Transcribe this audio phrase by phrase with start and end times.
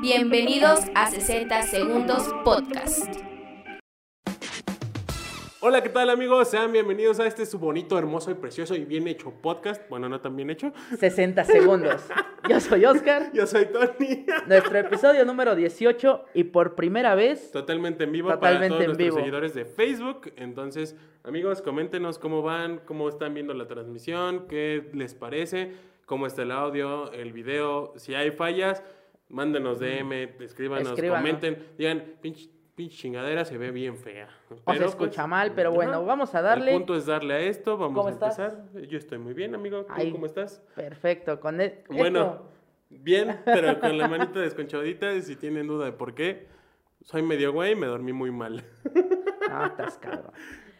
[0.00, 3.08] Bienvenidos a 60 Segundos Podcast.
[5.60, 6.48] Hola, ¿qué tal amigos?
[6.48, 9.82] Sean bienvenidos a este su bonito, hermoso y precioso y bien hecho podcast.
[9.88, 10.72] Bueno, no tan bien hecho.
[10.98, 12.02] 60 segundos.
[12.48, 13.30] Yo soy Oscar.
[13.32, 14.26] Yo soy Tony.
[14.46, 18.86] Nuestro episodio número 18 y por primera vez Totalmente en vivo Totalmente para todos en
[18.86, 19.16] nuestros vivo.
[19.16, 20.32] seguidores de Facebook.
[20.36, 20.94] Entonces,
[21.24, 25.72] amigos, coméntenos cómo van, cómo están viendo la transmisión, qué les parece,
[26.04, 27.92] cómo está el audio, el video.
[27.96, 28.84] Si hay fallas,
[29.28, 31.22] mándenos DM, escríbanos, Escríbanos.
[31.22, 34.28] comenten, digan, pinche, pinche chingadera se ve bien fea.
[34.64, 36.00] o se escucha pues, mal, pero bueno, ajá.
[36.00, 36.72] vamos a darle.
[36.72, 38.38] El punto es darle a esto, vamos ¿Cómo a estás?
[38.38, 38.82] empezar.
[38.88, 39.84] Yo estoy muy bien, amigo.
[39.84, 40.12] ¿Tú Ay.
[40.12, 40.62] cómo estás?
[40.74, 42.50] Perfecto, con e- Bueno, esto-
[42.90, 45.12] bien, pero con la manita desconchadita.
[45.14, 46.46] y Si tienen duda de por qué,
[47.02, 48.64] soy medio güey y me dormí muy mal.
[49.48, 50.32] No, estás cabrón.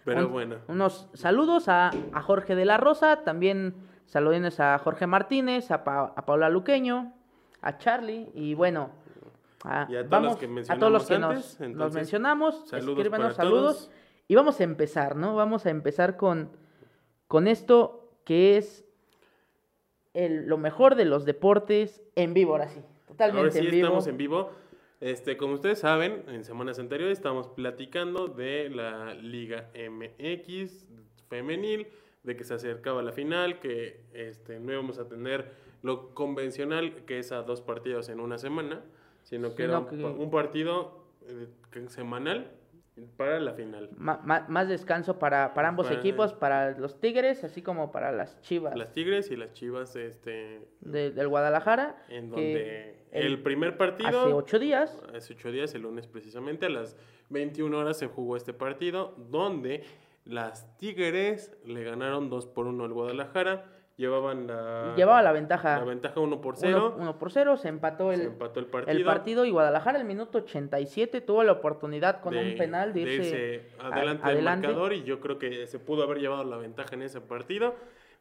[0.04, 3.74] Pero Un- bueno, Unos saludos a, a Jorge de la Rosa, también
[4.04, 7.12] saludines a Jorge Martínez, a, Pa- a Paula Luqueño,
[7.66, 8.90] a Charlie y bueno,
[9.64, 12.98] a, Y a todos vamos, los que a todos los que mencionamos nos, mencionamos, saludos
[12.98, 13.90] escríbanos saludos todos.
[14.28, 15.34] y vamos a empezar, ¿no?
[15.34, 16.50] Vamos a empezar con,
[17.26, 18.84] con esto que es
[20.14, 23.86] el- lo mejor de los deportes en vivo, ahora sí, totalmente ahora sí en vivo.
[23.86, 24.50] estamos en vivo.
[25.00, 30.86] Este, como ustedes saben, en semanas anteriores estamos platicando de la Liga MX
[31.28, 31.86] femenil,
[32.22, 35.52] de que se acercaba la final, que este, no íbamos a tener
[35.86, 38.82] lo convencional, que es a dos partidos en una semana,
[39.22, 41.46] sino que era un, que- pa- un partido eh,
[41.88, 42.50] semanal
[43.16, 43.90] para la final.
[43.96, 48.10] Ma- ma- más descanso para, para ambos Para- equipos, para los Tigres, así como para
[48.10, 52.02] las Chivas Las Tigres y las Chivas, este, de- del Guadalajara.
[52.08, 56.70] en donde el, primer partido, Hace ocho días, hace ocho días, el lunes precisamente, a
[56.70, 56.96] las
[57.30, 59.84] 21 horas se jugó este partido, donde
[60.24, 63.64] las Tigres le ganaron 2 por 1 al Guadalajara,
[63.96, 68.12] llevaban la, llevaba la ventaja la ventaja 1 por 1 0, por 0, se empató
[68.12, 69.06] el, se empató el el partido.
[69.06, 73.86] partido y Guadalajara el minuto 87 tuvo la oportunidad con un penal de irse, a-
[73.88, 74.66] adelante del adelante.
[74.68, 77.74] marcador y yo creo que se pudo haber llevado la ventaja en ese partido.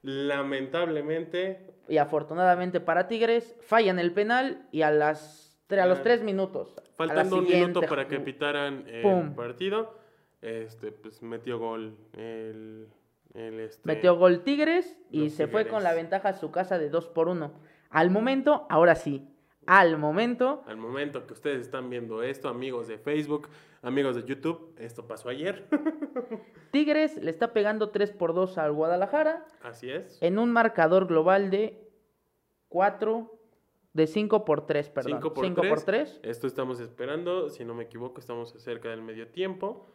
[0.04, 6.22] Lamentablemente, y afortunadamente para Tigres fallan el penal y a las a los Ah, tres
[6.22, 9.34] minutos a faltando un minuto para que pitaran el Pum.
[9.36, 9.98] partido,
[10.44, 12.88] este, pues metió gol el,
[13.36, 16.04] el, este, Metió gol Tigres y los se fue con la Tigres.
[16.04, 17.52] ventaja a su casa de 2 por 1.
[17.90, 19.28] Al momento, ahora sí,
[19.66, 23.48] al momento, Al momento que ustedes están viendo esto, amigos de Facebook,
[23.82, 25.68] amigos de YouTube, esto pasó ayer.
[26.72, 30.22] Tigres le está pegando 3 por 2 al Guadalajara Así es.
[30.22, 31.90] en un marcador global de
[32.70, 33.32] 4,
[33.94, 35.14] de 5 por 3, perdón.
[35.14, 35.74] 5 por 5 3.
[35.74, 36.20] por 3.
[36.24, 39.88] Esto estamos esperando, si no me equivoco, estamos cerca del medio tiempo.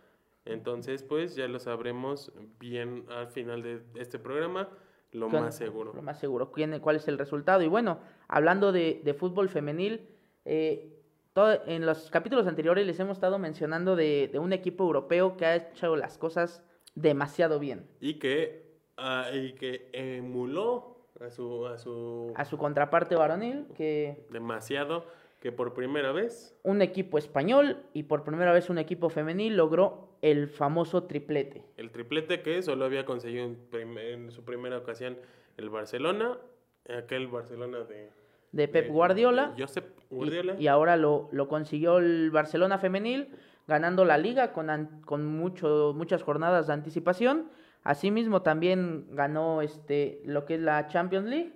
[0.44, 4.68] Entonces, pues ya lo sabremos bien al final de este programa,
[5.12, 5.92] lo Con- más seguro.
[5.94, 7.62] Lo más seguro, quién- cuál es el resultado.
[7.62, 10.08] Y bueno, hablando de, de fútbol femenil,
[10.44, 10.96] eh,
[11.32, 15.46] todo- en los capítulos anteriores les hemos estado mencionando de, de un equipo europeo que
[15.46, 16.62] ha hecho las cosas
[16.94, 17.86] demasiado bien.
[18.00, 24.26] Y que, ah, y que emuló a su, a su A su contraparte varonil, que
[24.30, 25.04] demasiado,
[25.40, 30.10] que por primera vez un equipo español y por primera vez un equipo femenil logró
[30.22, 31.64] el famoso triplete.
[31.78, 35.16] el triplete que solo había conseguido en, en su primera ocasión
[35.56, 36.36] el Barcelona,
[36.94, 38.10] aquel Barcelona de,
[38.52, 39.52] De Pep de- Guardiola.
[39.56, 40.54] de Josep Y- Guardiola.
[40.58, 43.28] Y, ahora lo, lo consiguió el Barcelona femenil,
[43.66, 47.48] ganando la liga con, an- con mucho, muchas jornadas de anticipación.
[47.82, 51.52] Asimismo también ganó este, lo que es la Champions League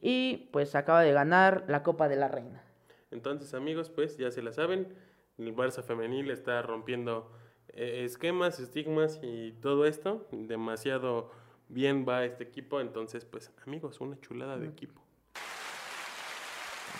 [0.00, 2.62] y pues acaba de ganar la Copa de la Reina.
[3.16, 4.94] Entonces, amigos, pues ya se la saben.
[5.38, 7.30] El Barça femenil está rompiendo
[7.70, 10.26] eh, esquemas, estigmas y todo esto.
[10.32, 11.30] Demasiado
[11.68, 12.78] bien va este equipo.
[12.78, 15.00] Entonces, pues, amigos, una chulada de equipo.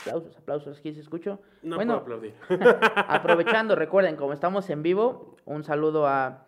[0.00, 1.38] Aplausos, aplausos, aquí se escucho.
[1.62, 2.34] No bueno, puedo aplaudir.
[3.08, 6.46] aprovechando, recuerden, como estamos en vivo, un saludo a,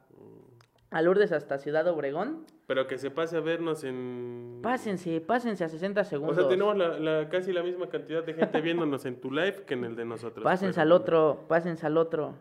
[0.90, 2.46] a Lourdes hasta Ciudad Obregón.
[2.68, 4.58] Pero que se pase a vernos en.
[4.62, 6.36] Pásense, pásense a 60 O segundos.
[6.36, 9.72] sea, tenemos la, la- casi la misma cantidad de gente viéndonos en tu live que
[9.72, 10.44] en el de nosotros.
[10.44, 12.34] Pásense pero- al otro, pásense al otro.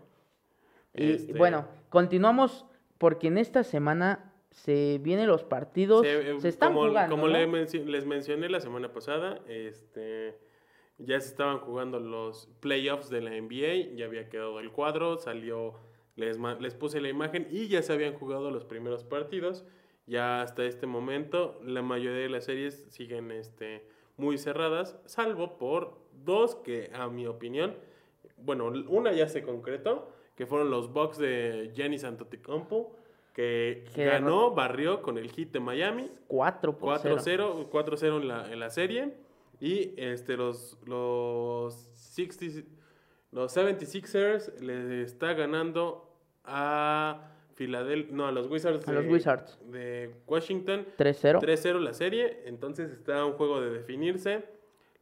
[0.93, 2.65] Y Este- bueno, continuamos
[2.97, 7.27] porque en esta semana se vienen los partidos, Se- eh, se están como, jugando, como
[7.29, 10.37] les mencioné la semana pasada, este
[10.97, 15.75] ya se estaban jugando los playoffs de la NBA, ya había quedado el cuadro, salió,
[16.17, 19.63] les, les puse la imagen y ya se habían jugado los primeros partidos.
[20.07, 25.99] Ya hasta este momento la mayoría de las series siguen este, muy cerradas, salvo por
[26.23, 27.75] dos que a mi opinión,
[28.37, 32.95] bueno, una ya se concretó, que fueron los Bucks de Giannis Antetokounmpo,
[33.33, 37.69] que ganó, barrió con el hit de Miami, 4 por 0.
[37.69, 39.13] 4-0 4-0 en la, en la serie.
[39.59, 42.67] Y este, los, los 60
[43.31, 46.11] Los 76ers le está ganando
[46.43, 49.59] a Filadelfia, no, a los Wizards, A los de, Wizards.
[49.71, 50.85] de Washington.
[50.95, 51.41] 3-0.
[51.41, 54.45] 3-0 la serie, entonces está un juego de definirse.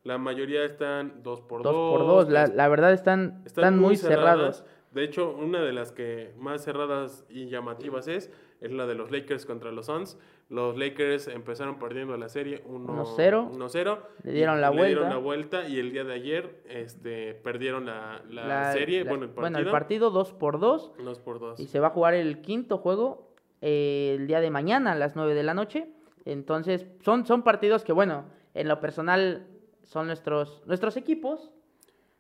[0.03, 1.73] La mayoría están 2 por 2.
[1.73, 2.29] 2 por 2.
[2.29, 4.63] La, la verdad están, están, muy cerrados.
[4.91, 8.31] De hecho, una de las que más cerradas y llamativas es,
[8.61, 10.17] es la de los Lakers contra los Suns.
[10.49, 13.51] Los Lakers empezaron perdiendo la serie 1-0.
[13.51, 13.99] 1-0.
[14.23, 18.21] Le dieron la Le dieron la vuelta y el día de ayer este, perdieron la,
[18.29, 19.41] la La- serie, la- bueno, el partido.
[19.41, 21.59] Bueno, el partido 2 por 2 2 por 2.
[21.59, 23.31] y se va a jugar el quinto juego
[23.61, 25.87] eh, el día de mañana a las 9 de la noche.
[26.25, 29.47] Entonces, son, son partidos que, bueno, en lo personal
[29.83, 31.51] son nuestros, nuestros equipos,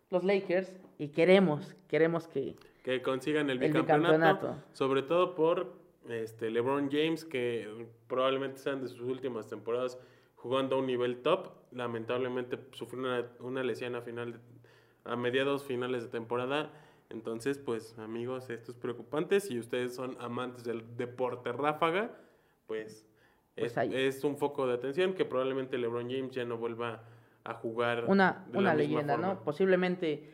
[0.09, 2.55] los Lakers, y queremos, queremos que...
[2.83, 4.55] que consigan el bicampeonato.
[4.73, 5.73] sobre todo por
[6.09, 9.97] este LeBron James que probablemente sean de sus últimas temporadas
[10.35, 14.39] jugando a un nivel top, lamentablemente sufrió una, una lesión a final de-
[15.05, 16.71] a mediados finales de temporada,
[17.09, 22.15] entonces pues amigos, esto es preocupante, si ustedes son amantes del deporte ráfaga,
[22.67, 23.05] pues,
[23.55, 27.03] Pues es, es un foco de atención que probablemente LeBron James ya no vuelva
[27.43, 29.33] a jugar Una, de la una misma leyenda, forma.
[29.35, 29.43] ¿no?
[29.43, 30.33] Posiblemente,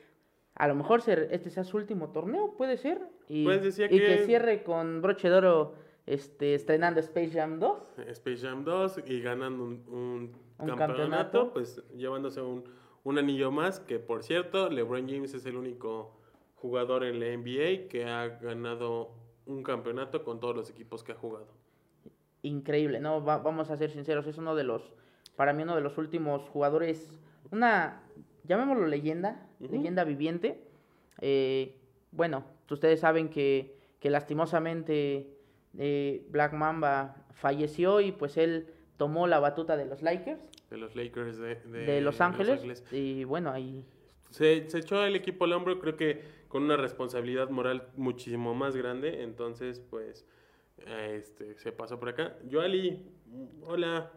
[0.55, 3.01] a lo mejor ser- este sea su último torneo, puede ser.
[3.33, 3.97] Y, Pues decía y que...
[3.99, 5.73] que- cierre con broche de oro
[6.05, 7.93] este, estrenando Space Jam 2.
[8.09, 11.53] Space Jam 2 y ganando un, un Un campeonato, campeonato.
[11.53, 12.65] pues llevándose un,
[13.05, 16.17] un anillo más, que por cierto, LeBron James es el único
[16.55, 19.11] jugador en la NBA que ha ganado
[19.45, 21.47] un campeonato con todos los equipos que ha jugado.
[22.43, 23.23] increíble, ¿no?
[23.23, 24.91] Va- vamos a ser sinceros, es uno de los,
[25.35, 27.19] para mí uno de los últimos jugadores,
[27.51, 28.03] una,
[28.43, 30.61] llamémoslo leyenda, leyenda viviente.
[31.21, 31.75] Eh,
[32.11, 32.43] bueno,
[32.75, 35.27] ustedes saben que, que lastimosamente
[35.77, 40.39] eh, Black Mamba falleció y pues él tomó la batuta de los Lakers,
[40.69, 43.83] De los Lakers de, de de Los Ángeles, y bueno, ahí
[44.29, 48.75] Se, se echó el equipo al hombro, creo que con una responsabilidad moral muchísimo más
[48.75, 49.23] grande.
[49.23, 50.25] Entonces, pues,
[50.85, 52.35] este, se pasó por acá.
[52.47, 53.05] Yoali,
[53.63, 54.11] hola.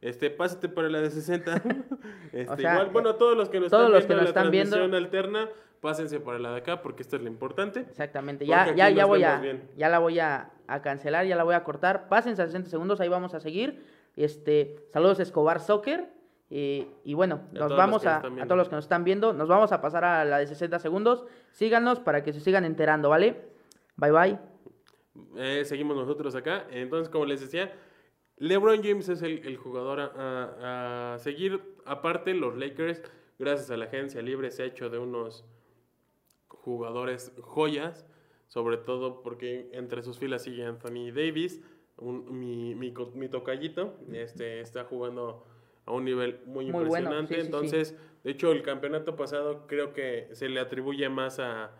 [0.00, 1.62] Este, pásate para la de 60.
[2.32, 4.24] Este, O sea, igual, bueno, todos los que nos todos están los que viendo nos
[4.24, 5.48] la están viendo- transmisión alterna,
[5.80, 7.80] pásense para la de acá porque esto es lo importante.
[7.80, 9.68] Exactamente, ya, ya, ya voy a, bien.
[9.76, 12.08] ya la voy a, a cancelar, ya la voy a cortar.
[12.08, 13.84] Pásense a 60 segundos, ahí vamos a seguir.
[14.16, 16.08] Este, saludos Escobar Soccer.
[16.50, 19.48] eh, y bueno, Y nos vamos a, a todos los que nos están viendo, nos
[19.48, 21.24] vamos a pasar a la de 60 segundos.
[21.52, 23.40] Síganos para que se sigan enterando, ¿vale?
[23.96, 24.38] Bye bye.
[25.36, 26.64] Eh, seguimos nosotros acá.
[26.70, 27.72] Entonces, como les decía,
[28.36, 31.62] LeBron James es el, el jugador a, a- a seguir.
[31.86, 33.02] Aparte, los Lakers,
[33.38, 35.44] gracias a la agencia libre, se ha hecho de unos
[36.50, 38.06] jugadores joyas.
[38.48, 41.62] Sobre todo porque entre sus filas sigue Anthony Davis,
[41.98, 43.94] un- mi, mi, tocallito.
[44.12, 45.46] Este, está jugando
[45.86, 47.34] a un nivel muy, Muy bueno, impresionante.
[47.34, 47.46] sí, sí, sí.
[47.46, 51.70] Entonces, de hecho, el campeonato pasado creo que se le atribuye más a,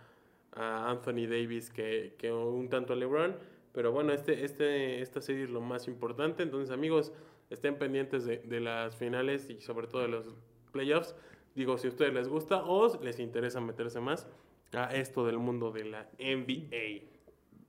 [0.52, 3.34] a Anthony Davis que, que un tanto a LeBron.
[3.72, 6.44] Pero bueno, este, este, esta serie es lo más importante.
[6.44, 7.12] Entonces, amigos,
[7.50, 10.25] estén pendientes de, de las finales y sobre todo de los
[10.70, 11.17] playoffs.
[11.56, 14.28] Digo, si a ustedes les gusta o les interesa meterse más
[14.75, 17.06] a esto del mundo de la NBA.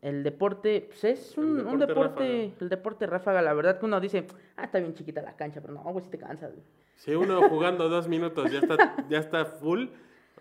[0.01, 2.57] El deporte, pues es El un, un deporte deporte, ráfaga.
[2.61, 4.25] el deporte ráfaga, la verdad que uno dice,
[4.57, 6.51] ah, está bien chiquita la cancha, pero no, güey, si te cansas.
[6.53, 6.63] güey".
[6.95, 9.87] Si uno jugando dos minutos ya está, ya está full,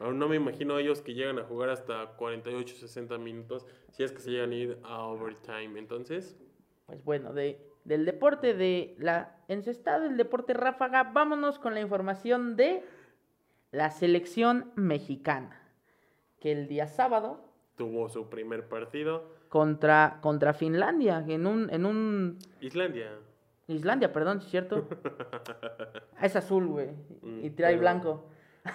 [0.00, 4.20] no me imagino ellos que llegan a jugar hasta 48, 60 minutos, si es que
[4.20, 5.78] se llegan a ir a overtime.
[5.78, 6.38] Entonces,
[6.86, 12.56] Pues bueno, de, del deporte de la encestada, del deporte ráfaga, vámonos con la información
[12.56, 12.82] de
[13.72, 15.59] la selección mexicana.
[16.40, 17.40] Que el día sábado,
[17.76, 19.24] tuvo su primer partido.
[19.48, 23.10] contra, contra Finlandia, en un, en un Islandia.
[23.68, 24.88] Islandia, perdón, ¿sí ¿es cierto?
[26.22, 26.88] Es azul, güey,
[27.22, 28.26] Mm, y trae pero- blanco.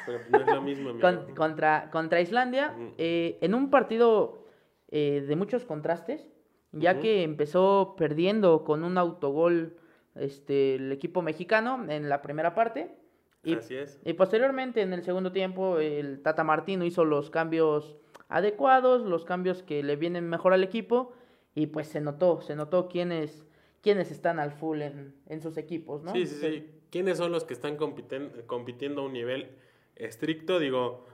[0.06, 1.02] Pero no es lo mismo, amigo.
[1.08, 4.46] Con- contra, contra Islandia, eh, en un partido
[4.90, 6.28] eh, de muchos contrastes,
[6.72, 9.78] ya que empezó perdiendo con un autogol
[10.16, 12.96] este, el equipo mexicano en la primera parte.
[13.46, 14.00] Y, Así es.
[14.04, 17.96] y posteriormente, en el segundo tiempo, el Tata Martino hizo los cambios
[18.28, 21.14] adecuados, los cambios que le vienen mejor al equipo,
[21.54, 23.46] y pues se notó, se notó quiénes,
[23.82, 26.12] quiénes están al full en, en sus equipos, ¿no?
[26.12, 26.72] Sí, sí, sí.
[26.90, 29.50] ¿Quiénes son los que están compiten- compitiendo a un nivel
[29.96, 30.60] estricto?
[30.60, 31.06] Digo,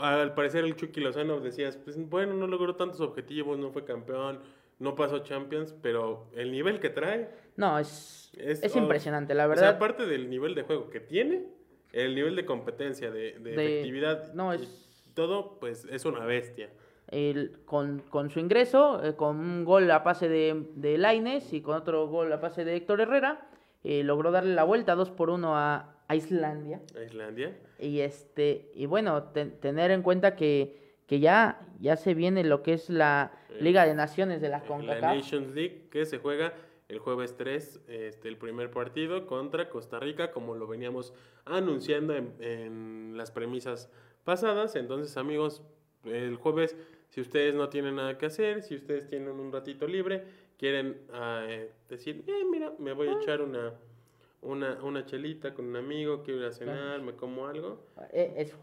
[0.00, 4.40] al parecer el Chucky Lozano decías, pues bueno, no logró tantos objetivos, no fue campeón,
[4.78, 9.48] no pasó Champions, pero el nivel que trae, No, es, Es- es, impresionante, la o
[9.54, 9.76] sea, verdad.
[9.76, 11.46] aparte del nivel de juego que tiene,
[11.92, 16.70] el nivel de competencia, de, de De- efectividad, no, es- todo, pues es una bestia.
[17.08, 21.60] el- con, con su ingreso, eh, con un gol a pase de, de Laines y
[21.60, 23.46] con otro gol a pase de Héctor Herrera,
[23.84, 26.80] eh, logró darle la vuelta 2 por 1 a, a Islandia.
[26.96, 27.58] A Islandia.
[27.78, 32.62] Y este, y bueno, ten- tener en cuenta que, que ya, ya se viene lo
[32.62, 35.14] que es la Eh, Liga de Naciones de la La CONCACAF.
[35.16, 36.54] Nations League que se juega
[36.92, 41.14] el jueves 3, este, el primer partido contra Costa Rica, como lo veníamos
[41.46, 43.90] anunciando en, en las premisas
[44.24, 44.76] pasadas.
[44.76, 45.62] Entonces, amigos,
[46.04, 46.76] el jueves,
[47.08, 50.22] si ustedes no tienen nada que hacer, si ustedes tienen un ratito libre,
[50.58, 53.72] quieren ah, eh, decir, eh, mira, me voy a echar una,
[54.42, 57.80] una, una chelita con un amigo, quiero ir a cenar, me como algo.
[58.12, 58.54] Eh, es,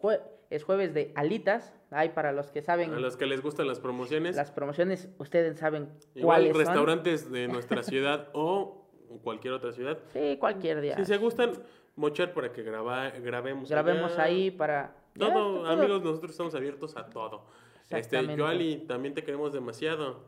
[0.00, 1.74] jue- es jueves de alitas.
[1.92, 5.58] Hay para los que saben A los que les gustan las promociones, las promociones, ustedes
[5.58, 6.60] saben igual cuáles son.
[6.66, 8.88] restaurantes de nuestra ciudad o
[9.22, 9.98] cualquier otra ciudad.
[10.12, 10.96] Sí, cualquier día.
[10.96, 11.52] Si se gustan,
[11.96, 13.68] mochar para que graba, grabemos.
[13.70, 14.22] Grabemos allá.
[14.24, 14.96] ahí para...
[15.14, 15.66] ya, Todo, todo.
[15.66, 17.46] amigos, nosotros estamos abiertos a todo.
[17.90, 18.36] Este.
[18.36, 20.24] Joali, también te queremos demasiado.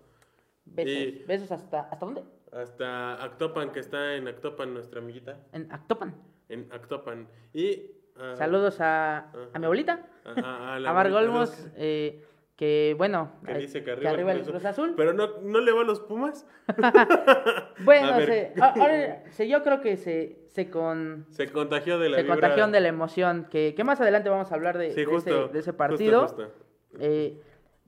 [0.67, 0.93] Besos.
[0.93, 1.81] y- Besos hasta...
[1.81, 2.25] ¿Hasta dónde?
[2.53, 5.39] Hasta Actopan, que está en Actopan, nuestra amiguita.
[5.53, 6.15] En Actopan.
[6.49, 7.27] En Actopan.
[7.55, 7.91] Y.
[8.19, 9.59] ah, Saludos a, a Ajá.
[9.59, 12.25] mi abuelita, A, a- a la a Mar abuelita Golmos, eh,
[12.57, 14.95] que bueno, que eh, dice que arriba, el Cruz Azul.
[14.97, 16.47] Pero no, no le va a los Pumas.
[17.85, 22.27] Bueno, se- ahora, se- yo creo que se, se, con, Se contagió de la se
[22.27, 25.45] contagió de la emoción, que, que más adelante vamos a hablar de, Sí, de justo,
[25.45, 26.21] ese, de ese justo, partido.
[26.23, 26.53] justo.
[27.01, 27.41] Eh,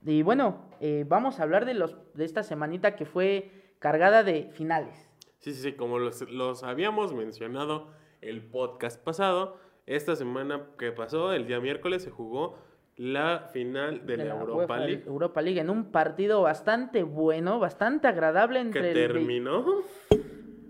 [0.05, 4.49] y bueno, eh, vamos a hablar de, los, de esta semanita que fue cargada de
[4.51, 5.09] finales.
[5.39, 7.87] Sí, sí, sí, como los, los habíamos mencionado
[8.21, 9.57] el podcast pasado,
[9.87, 12.57] esta semana que pasó, el día miércoles, se jugó
[12.97, 17.03] la final de, de la, la Europa UEFA League, Europa League en un partido bastante
[17.03, 19.65] bueno, bastante agradable que entre el Be- terminó.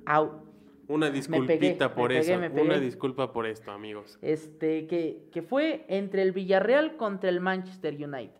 [0.05, 0.47] Au.
[0.89, 4.17] Una disculpita pegué, por eso, una disculpa por esto, amigos.
[4.21, 8.39] Este, que, que fue entre el Villarreal contra el Manchester United.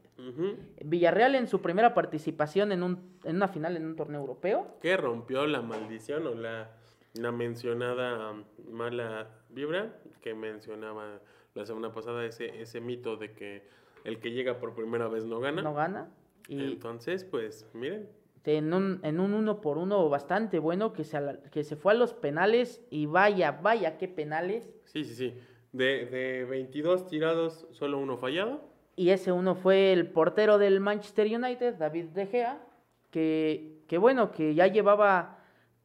[0.84, 4.78] Villarreal en su primera participación en, un, en una final en un torneo europeo.
[4.82, 6.72] Que rompió la maldición o la,
[7.20, 8.34] la mencionada
[8.70, 11.20] mala vibra que mencionaba
[11.54, 13.64] la semana pasada, ese, ese mito de que
[14.04, 15.62] el que llega por primera vez no gana.
[15.62, 16.10] No gana.
[16.48, 18.08] Y Entonces, pues, miren,
[18.56, 21.20] en un, en un uno por uno bastante bueno que se,
[21.52, 22.82] que se fue a los penales.
[22.90, 24.72] Y vaya, vaya, qué penales.
[24.86, 25.34] Sí, sí, sí.
[25.74, 28.62] De, de 22 tirados, solo uno fallado.
[28.96, 32.66] Y ese uno fue el portero del Manchester United, David De Gea,
[33.12, 35.37] que, que bueno, que ya llevaba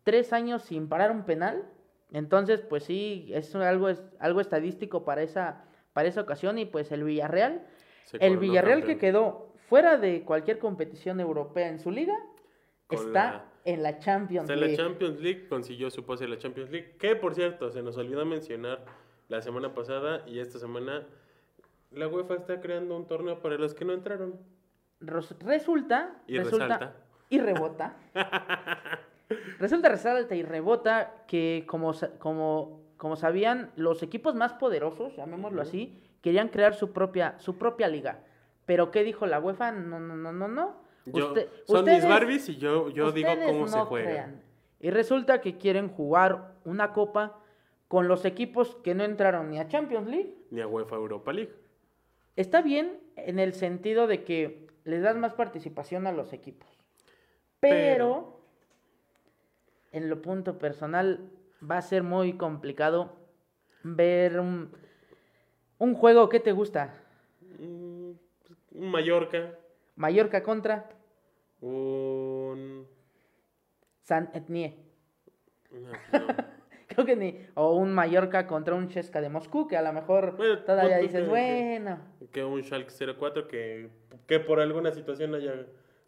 [0.05, 1.65] tres años sin parar un penal.
[2.13, 6.59] Entonces, pues sí, es algo, es algo estadístico para esa, para esa ocasión.
[6.59, 7.67] Y pues el Villarreal,
[8.05, 12.15] Se el Villarreal que quedó fuera de cualquier competición europea en su liga,
[12.87, 14.77] Con está la- en la O Champions sea, la League.
[14.77, 16.97] Champions League consiguió su pase a la Champions League.
[16.99, 18.85] Que, por cierto, se nos olvidó mencionar
[19.29, 21.07] la semana pasada y esta semana
[21.93, 24.39] la UEFA está creando un torneo para los que no entraron.
[25.01, 26.97] Resulta, Y resulta resalta.
[27.31, 27.97] y rebota.
[29.59, 35.99] resulta, resalta y rebota que como, como, como sabían, los equipos más poderosos, llamémoslo así,
[36.21, 38.21] querían crear su propia, su propia liga.
[38.67, 39.73] Pero ¿qué dijo la UEFA?
[39.73, 40.83] No, no, no, no, no.
[41.07, 44.09] Yo, Usted- son mis ustedes- Barbies y yo, yo digo cómo se no juega.
[44.11, 44.43] crean.
[44.79, 47.39] Y resulta que quieren jugar una copa
[47.89, 51.53] con los equipos que no entraron ni a Champions League Ni a UEFA Europa League.
[52.37, 56.69] Está bien en el sentido de que les das más participación a los equipos.
[57.61, 58.42] Pero,
[59.93, 61.31] en lo punto personal
[61.69, 63.13] va a ser muy complicado
[63.85, 64.71] ver un,
[65.79, 66.95] un juego que te gusta.
[67.59, 68.13] Mm,
[68.75, 69.55] Un Mallorca,
[69.97, 70.89] Mallorca contra
[71.61, 72.87] un...
[74.03, 74.77] San Etnie.
[75.71, 76.53] no, no.
[76.89, 77.47] Creo que ni.
[77.55, 81.23] O un Mallorca contra un Chesca de Moscú, que a lo mejor Bueno, todavía dices,
[81.23, 81.99] que- bueno.
[82.33, 83.89] que un Schalke 04 que,
[84.27, 85.55] que por alguna situación haya,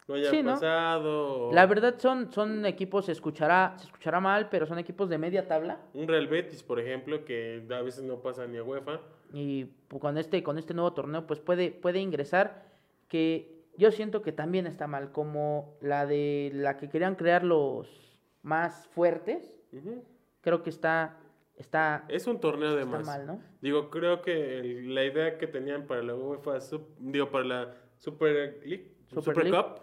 [0.07, 0.51] no haya Sí, ¿no?
[0.53, 1.47] pasado.
[1.49, 5.17] o La verdad son, son equipos, se escuchará, se escuchará mal, pero son equipos de
[5.17, 5.79] media tabla.
[5.93, 8.99] Un Real Betis, por ejemplo, que a veces no pasa ni a UEFA.
[9.33, 9.65] y
[9.99, 12.63] con este con este nuevo torneo pues puede puede ingresar
[13.07, 17.89] que yo siento que también está mal como la de la que querían crear los
[18.43, 19.57] más fuertes
[20.41, 21.17] creo que está
[21.57, 23.05] está Es un torneo de más.
[23.05, 27.29] mal no Digo, creo que el- la idea que tenían para la UEFA, Sup- digo,
[27.31, 29.49] para la Super League, Super.
[29.49, 29.81] Cup,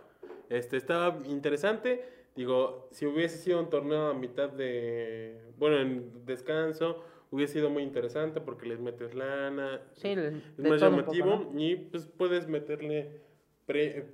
[0.52, 2.04] este, estaba interesante.
[2.36, 7.82] Digo, si hubiese sido un torneo a mitad de, bueno, en descanso, hubiese sido muy
[7.82, 11.60] interesante porque les metes lana, sí es más poco, llamativo ¿no?
[11.60, 13.20] y pues puedes meterle
[13.66, 14.06] pre-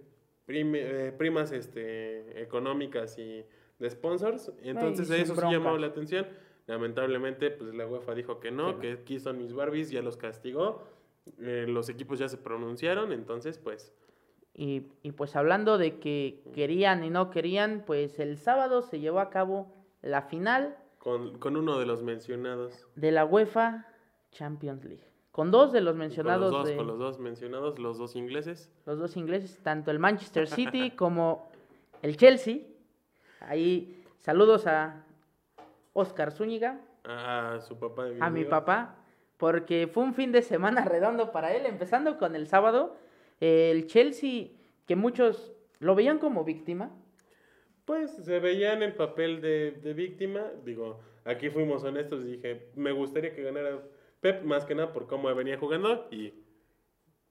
[0.47, 3.45] prime- eh, primas este, económicas y
[3.79, 4.53] de sponsors.
[4.63, 5.81] Entonces eso sí broncas.
[5.81, 6.27] la atención.
[6.67, 8.81] Lamentablemente, pues la UEFA dijo que no, Que no.
[8.97, 10.83] que aquí son mis Barbies, ya los castigó.
[11.41, 13.93] Eh, los equipos ya se pronunciaron, entonces pues
[14.61, 19.21] y, y pues hablando de que querían y no querían pues el sábado se llevó
[19.21, 19.73] a cabo
[20.03, 22.85] la final Con, con uno de los mencionados.
[22.97, 23.87] de la UEFA
[24.33, 25.05] Champions League.
[25.31, 28.17] Con dos de los mencionados con los dos, de con los dos mencionados, los dos
[28.17, 28.69] ingleses.
[28.85, 31.49] los dos ingleses, tanto el Manchester City como
[32.03, 32.59] el Chelsea.
[33.41, 35.05] Ahí saludos a
[35.93, 38.07] Oscar Zúñiga, A, su papá.
[38.07, 38.97] de a mi papá,
[39.37, 42.97] porque fue un fin de semana redondo para él, empezando con el sábado.
[43.41, 44.49] El Chelsea,
[44.87, 46.91] que muchos lo veían como víctima,
[47.85, 50.43] Pues se veía en el papel de, de víctima.
[50.65, 53.81] Digo, aquí fuimos honestos y dije, me gustaría que ganara
[54.21, 56.35] Pep, más que nada por cómo venía jugando y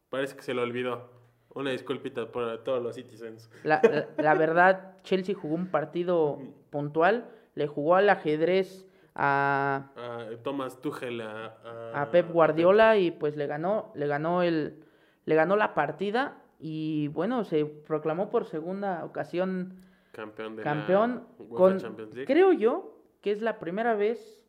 [0.10, 1.12] parece que se lo olvidó.
[1.54, 3.50] Una disculpita por todos los citizens.
[3.64, 10.28] La, la- la verdad, Chelsea jugó un partido puntual, le jugó al ajedrez a, A
[10.44, 11.58] Thomas Tuchel, a,
[11.94, 14.84] a- a Pep Guardiola y pues le ganó, le ganó el,
[15.28, 19.76] le ganó la partida y bueno, se proclamó por segunda ocasión
[20.14, 22.26] Campeón de campeón la con, Champions League.
[22.26, 24.44] creo yo que es la primera vez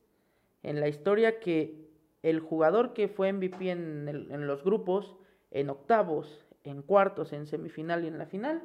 [0.62, 1.86] en la historia que
[2.22, 5.16] el jugador que fue MVP en, el- en los grupos,
[5.50, 8.62] en octavos, en cuartos, en semifinal y en la final,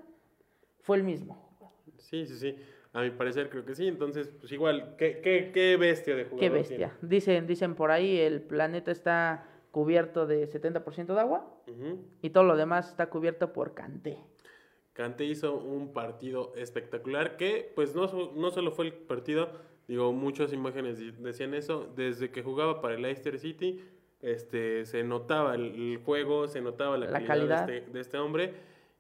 [0.82, 1.50] fue el mismo.
[1.98, 2.56] Sí, sí, sí.
[2.94, 3.88] A mi parecer creo que sí.
[3.88, 6.94] Entonces, pues igual, qué, qué, qué bestia de jugador Qué bestia.
[7.02, 9.46] Dicen, dicen por ahí, el planeta está
[9.78, 11.52] cubierto de 70% de agua
[12.22, 14.20] y todo lo demás está cubierto por Kanté.
[14.94, 19.50] Kanté hizo un partido espectacular que, pues, no, no solo fue el partido,
[19.88, 23.84] digo, muchas imágenes decían eso, desde que jugaba para el Leicester City,
[24.22, 27.68] este, se notaba el, el juego, se notaba la, La calidad, calidad.
[27.68, 28.54] De, este, de este hombre,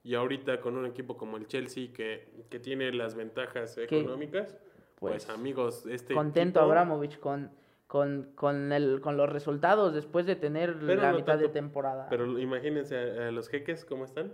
[0.04, 4.58] y ahorita con un equipo como el Chelsea que, que tiene las ventajas económicas,
[5.00, 7.52] pues, pues, amigos, este Contento equipo- Abramovich con,
[7.94, 11.54] con, con, el, con los resultados después de tener Pero la no mitad de tanto,
[11.54, 12.08] temporada.
[12.10, 14.34] Pero imagínense a, a los jeques, ¿cómo están?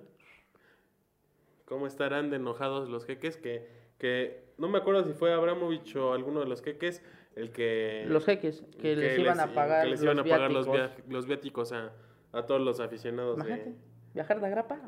[1.65, 3.35] ¿Cómo estarán de enojados los jeques?
[3.35, 7.03] Que, que no me acuerdo si fue Abramovich o alguno de los jeques
[7.35, 8.05] el que...
[8.07, 10.95] los jeques que, les iban a pagar, que les los, iban a pagar los, viáticos.
[11.05, 11.91] via- los viáticos a,
[12.31, 13.39] a todos los aficionados.
[13.39, 13.75] de- Imagínate,
[14.13, 14.79] viajar de grapa.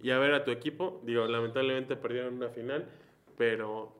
[0.00, 1.02] y a ver a tu equipo.
[1.04, 2.86] Digo, lamentablemente perdieron una final,
[3.36, 3.94] pero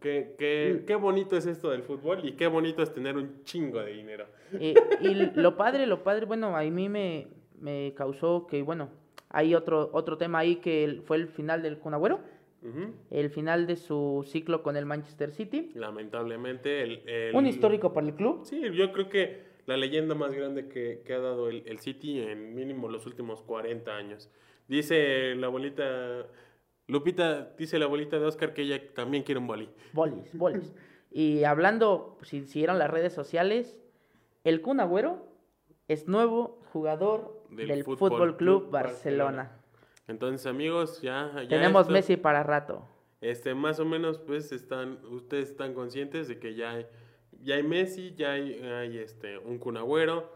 [0.00, 0.86] qué, qué, Mm.
[0.86, 4.26] qué bonito es esto del fútbol y qué bonito es tener un chingo de dinero.
[4.60, 7.28] Y, y lo padre, lo padre, bueno, a mí me,
[7.60, 8.88] me causó que, bueno,
[9.30, 12.20] hay otro, otro tema ahí que fue el final del Kun Agüero,
[12.62, 12.94] Ujú.
[13.10, 15.70] el final de su ciclo con el Manchester City.
[15.74, 17.02] Lamentablemente el...
[17.08, 18.40] el- Un histórico para el club.
[18.44, 22.20] Sí, yo creo que la leyenda más grande que, que ha dado el, el City
[22.20, 24.30] en mínimo los últimos 40 años.
[24.68, 26.26] Dice la abuelita,
[26.86, 29.70] Lupita, dice la abuelita de Oscar que ella también quiere un boli.
[29.92, 30.74] Bolis, bolis.
[31.10, 33.80] Y hablando, si siguieron las redes sociales,
[34.42, 35.26] el Kun Agüero
[35.88, 39.52] es nuevo jugador Del del, Fútbol Fútbol, Club Club Barcelona.
[40.08, 41.30] Entonces, amigos, ya...
[41.42, 42.86] ya Tenemos esto- Messi para rato.
[43.22, 46.86] Este, más o menos, pues, están, ustedes están conscientes de que ya hay,
[47.40, 50.30] ya hay Messi, ya hay, hay, este, un Cunagüero.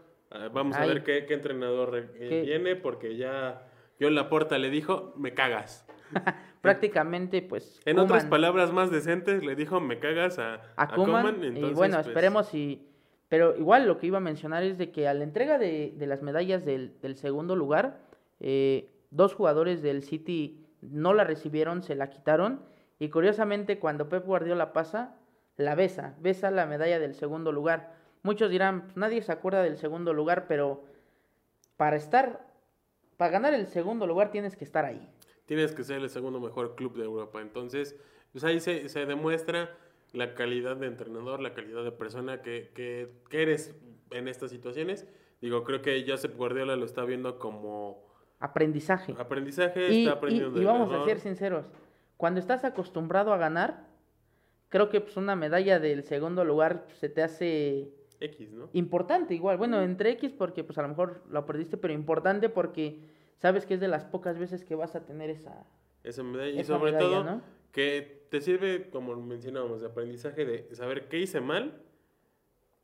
[0.53, 2.41] vamos a ver qué, qué entrenador ¿Qué?
[2.41, 3.67] viene, porque ya
[4.01, 5.85] John Laporta le dijo, me cagas.
[6.61, 7.79] Prácticamente, pues.
[7.85, 11.73] En otras palabras más decentes, le dijo, me cagas a, a a Koeman, Koeman", y
[11.73, 12.85] bueno, pues, esperemos y...
[13.29, 16.07] Pero igual lo que iba a mencionar es de que a la entrega de, de
[16.07, 17.99] las medallas del, del segundo lugar,
[18.39, 22.61] eh, dos jugadores del City no la recibieron, se la quitaron.
[22.97, 25.15] Y curiosamente, cuando Pep Guardiola pasa,
[25.57, 27.93] la besa, besa la medalla del segundo lugar.
[28.23, 30.83] Muchos dirán, "Pues, nadie se acuerda del segundo lugar, pero
[31.77, 32.45] para estar,
[33.17, 35.07] para ganar el segundo lugar tienes que estar ahí.
[35.49, 37.41] Tienes que ser el segundo mejor club de Europa.
[37.41, 37.95] Entonces,
[38.31, 39.75] pues ahí se, se demuestra
[40.13, 43.75] la calidad de entrenador, la calidad de persona que, que, que eres
[44.11, 45.07] en estas situaciones.
[45.41, 48.05] Digo, creo que Josep Guardiola lo está viendo como
[48.39, 49.15] Aprendizaje.
[49.17, 51.65] aprendizaje, Y, está y- aprendiendo y del vamos a ser sinceros,
[52.15, 53.87] cuando estás acostumbrado a ganar,
[54.69, 58.69] creo que pues, una medalla del segundo lugar pues, se te hace X, ¿no?
[58.73, 59.57] importante igual.
[59.57, 62.99] Bueno, entre X porque pues a lo mejor lo perdiste, pero importante porque
[63.39, 65.65] sabes que es de las pocas veces que vas a tener esa,
[66.03, 66.61] Esa medalla.
[66.61, 67.41] Y sobre medalla, todo, ¿no?
[67.71, 71.81] que te sirve, como mencionábamos, de aprendizaje de saber qué hice mal,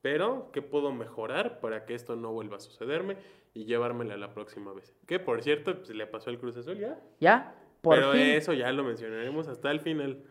[0.02, 3.18] pero qué puedo mejorar para que esto no vuelva a sucederme
[3.54, 4.94] y llevármela la próxima vez.
[5.08, 7.00] Que por cierto, pues, le pasó al Cruz Azul ya.
[7.20, 7.56] ¿Ya?
[7.82, 8.22] Por pero fin.
[8.22, 10.24] eso ya lo mencionaremos hasta el final.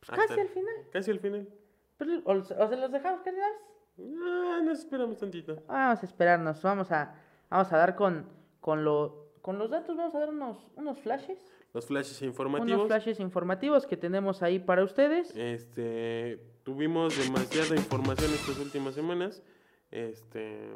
[0.00, 0.74] Pues Hasta- casi al final.
[0.90, 1.48] Casi al final.
[1.96, 3.58] Pero, o, o se los dejamos, cardenales.
[3.98, 5.62] Ah, nos esperamos tantito.
[5.68, 7.14] Vamos a esperarnos, vamos a,
[7.48, 8.26] vamos a dar con,
[8.60, 11.38] con, lo, con los datos, vamos a dar unos, unos flashes.
[11.74, 12.86] Los flashes Unos informativos.
[12.86, 15.36] flashes informativos que tenemos ahí para ustedes.
[15.36, 19.42] Este, tuvimos demasiada información estas últimas semanas.
[19.90, 20.70] Este,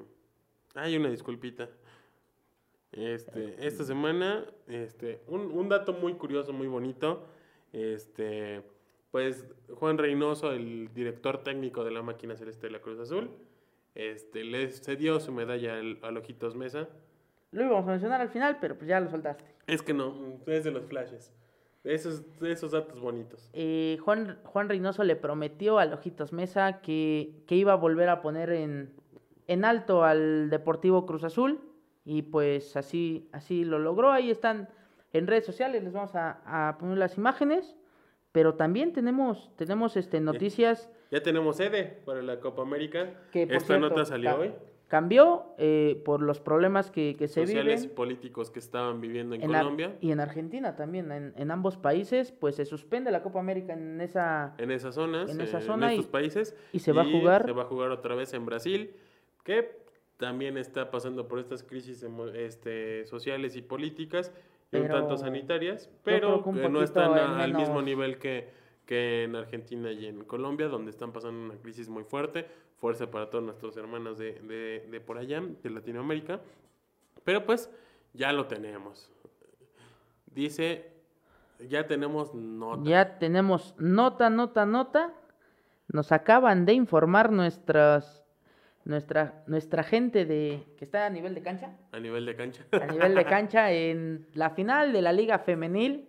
[0.74, 1.70] hay una disculpita.
[2.92, 7.24] Este, esta semana, este, un, un dato muy curioso, muy bonito.
[7.72, 8.60] Este,
[9.10, 13.30] pues Juan Reynoso, el director técnico de la máquina celeste de la Cruz Azul,
[13.94, 16.86] este, le cedió su medalla al, al Ojitos Mesa.
[17.50, 19.44] Lo íbamos a mencionar al final, pero pues ya lo soltaste.
[19.66, 20.14] Es que no,
[20.46, 21.32] es de los flashes.
[21.84, 23.48] Esos, esos datos bonitos.
[23.54, 28.20] Eh, Juan, Juan Reynoso le prometió al Ojitos Mesa que, que iba a volver a
[28.20, 28.92] poner en,
[29.46, 31.60] en alto al Deportivo Cruz Azul
[32.04, 34.10] y pues así, así lo logró.
[34.10, 34.68] Ahí están
[35.12, 37.76] en redes sociales, les vamos a, a poner las imágenes,
[38.32, 43.14] pero también tenemos, tenemos este, noticias Ya tenemos sede para la Copa América.
[43.32, 44.52] que Esta cierto, nota salió hoy.
[44.88, 47.94] Cambió eh, por los problemas que, que se Sociales y viven.
[47.94, 49.94] políticos que estaban viviendo en, En Ar- Colombia.
[50.00, 54.00] y en Argentina también, en, en ambos países, pues se suspende la Copa América en
[54.00, 56.56] esa en esas zonas, En esa eh, zona estos y- países.
[56.72, 57.44] y se va a jugar.
[57.44, 58.92] Se va a jugar otra vez en Brasil,
[59.44, 59.76] que
[60.16, 64.32] también está pasando por estas crisis este, sociales y políticas
[64.72, 68.48] y un tanto sanitarias, pero que no están a- en al mismo nivel que,
[68.86, 72.46] que en Argentina y en Colombia, donde están pasando una crisis muy fuerte.
[72.80, 76.40] Fuerza para todos nuestros hermanos de, de, de por allá, de Latinoamérica.
[77.24, 77.70] Pero pues
[78.12, 79.10] ya lo tenemos.
[80.26, 80.92] Dice,
[81.68, 82.88] ya tenemos nota.
[82.88, 85.12] Ya tenemos nota, nota, nota.
[85.88, 88.24] Nos acaban de informar nuestras,
[88.84, 92.64] nuestra, nuestra gente de que está a nivel de cancha, A nivel de cancha.
[92.72, 96.08] a nivel de cancha en la final de la Liga Femenil,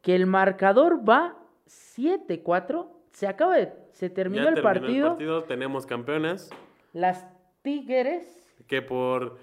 [0.00, 2.88] que el marcador va 7-4.
[3.12, 5.06] Se acaba de, se terminó, Ya el, terminó partido.
[5.06, 5.42] el partido.
[5.44, 6.50] Tenemos campeonas.
[6.92, 7.26] Las
[7.62, 9.38] Tigres, Que por.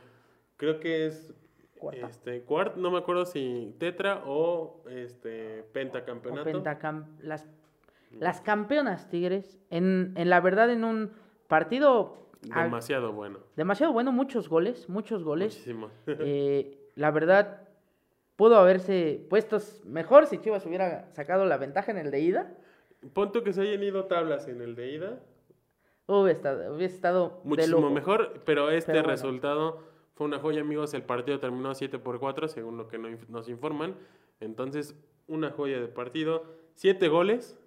[0.57, 1.33] Creo que es.
[1.77, 2.07] Cuarta.
[2.07, 6.49] Este, cuart, no me acuerdo si tetra o este o pentacampeonato.
[6.49, 7.45] pentacam- las,
[8.11, 11.11] las campeonas Tigres, en, en la verdad en un
[11.47, 13.39] partido Demasiado bueno.
[13.55, 15.53] demasiado bueno, muchos goles, muchos goles.
[15.55, 15.89] Muchísimo.
[16.07, 17.61] Eh, la verdad,
[18.35, 22.53] pudo haberse puesto mejor si Chivas hubiera sacado la ventaja en el de ida.
[23.13, 25.19] Pon tú que se hayan ido tablas en el de ida.
[26.07, 27.89] Hubiera estado, hubiera estado de Muchísimo lujo.
[27.93, 29.15] mejor, pero este Pero bueno.
[29.15, 29.83] resultado
[30.15, 30.93] fue una joya, amigos.
[30.93, 33.95] El partido terminó 7 por 4, según lo que nos informan.
[34.39, 34.95] Entonces,
[35.27, 36.43] una joya de partido.
[36.73, 37.57] Siete goles.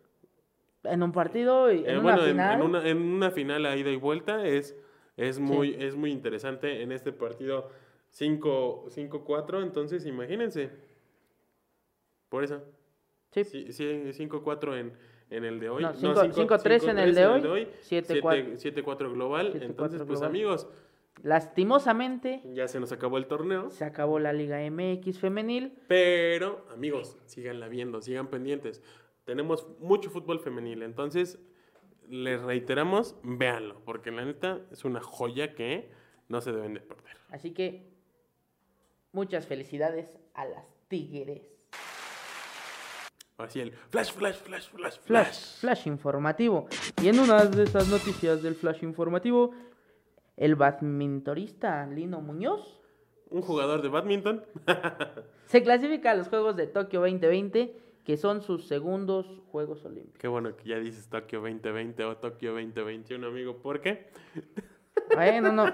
[0.85, 2.61] En un partido y en Eh, una bueno, en- final.
[2.61, 4.77] En, una, en una final a ida y vuelta es,
[5.17, 7.71] es, muy, es muy interesante en este partido
[8.11, 9.63] 5 5-4.
[9.63, 10.71] Entonces, imagínense.
[12.29, 12.63] Por eso.
[13.31, 13.45] Sí.
[13.45, 14.93] Sí, sí, 5-4 en,
[15.33, 15.83] en el de hoy.
[15.83, 18.57] No, No, cinco- cinco- 5-3 en el 5-3 de hoy, 7-4.
[18.59, 19.53] 7-4 global.
[19.53, 20.29] 7-4 Entonces, pues global.
[20.29, 20.69] amigos,
[21.23, 23.71] Lastimosamente, ya se nos acabó el torneo.
[23.71, 25.73] se acabó la Liga MX femenil.
[25.89, 28.83] Pero, amigos, síganla viendo, sigan pendientes.
[29.25, 31.39] Tenemos mucho fútbol femenil, entonces
[32.09, 35.91] les reiteramos, véanlo, porque la neta es una joya que
[36.29, 37.17] no se deben de perder.
[37.31, 37.89] Así que
[39.13, 41.52] muchas felicidades a las Tigres.
[43.39, 45.87] Así el flash, flash, flash, flash, Flash, flash.
[45.87, 46.69] informativo.
[47.03, 49.53] Y en una de esas noticias del flash informativo,
[50.37, 52.81] el badmintonista Lino Muñoz
[53.31, 54.45] Un jugador de badminton.
[55.47, 60.19] se clasifica a los Juegos de Tokio 2020, que son sus segundos Juegos Olímpicos.
[60.21, 63.57] Qué bueno que ya dices Tokio 2020 o Tokio 2021, amigo.
[63.59, 64.11] ¿Por qué?
[65.15, 65.67] Bueno, no,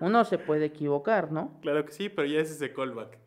[0.00, 1.58] uno se puede equivocar, ¿no?
[1.60, 3.18] Claro que sí, pero ya es ese callback.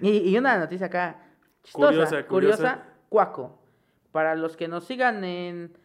[0.00, 1.27] Y, y una noticia acá
[1.68, 2.84] chistosa, Curiosa, curiosa, curiosa.
[3.08, 3.58] Cuaco.
[4.12, 5.76] Para los que nos sigan en,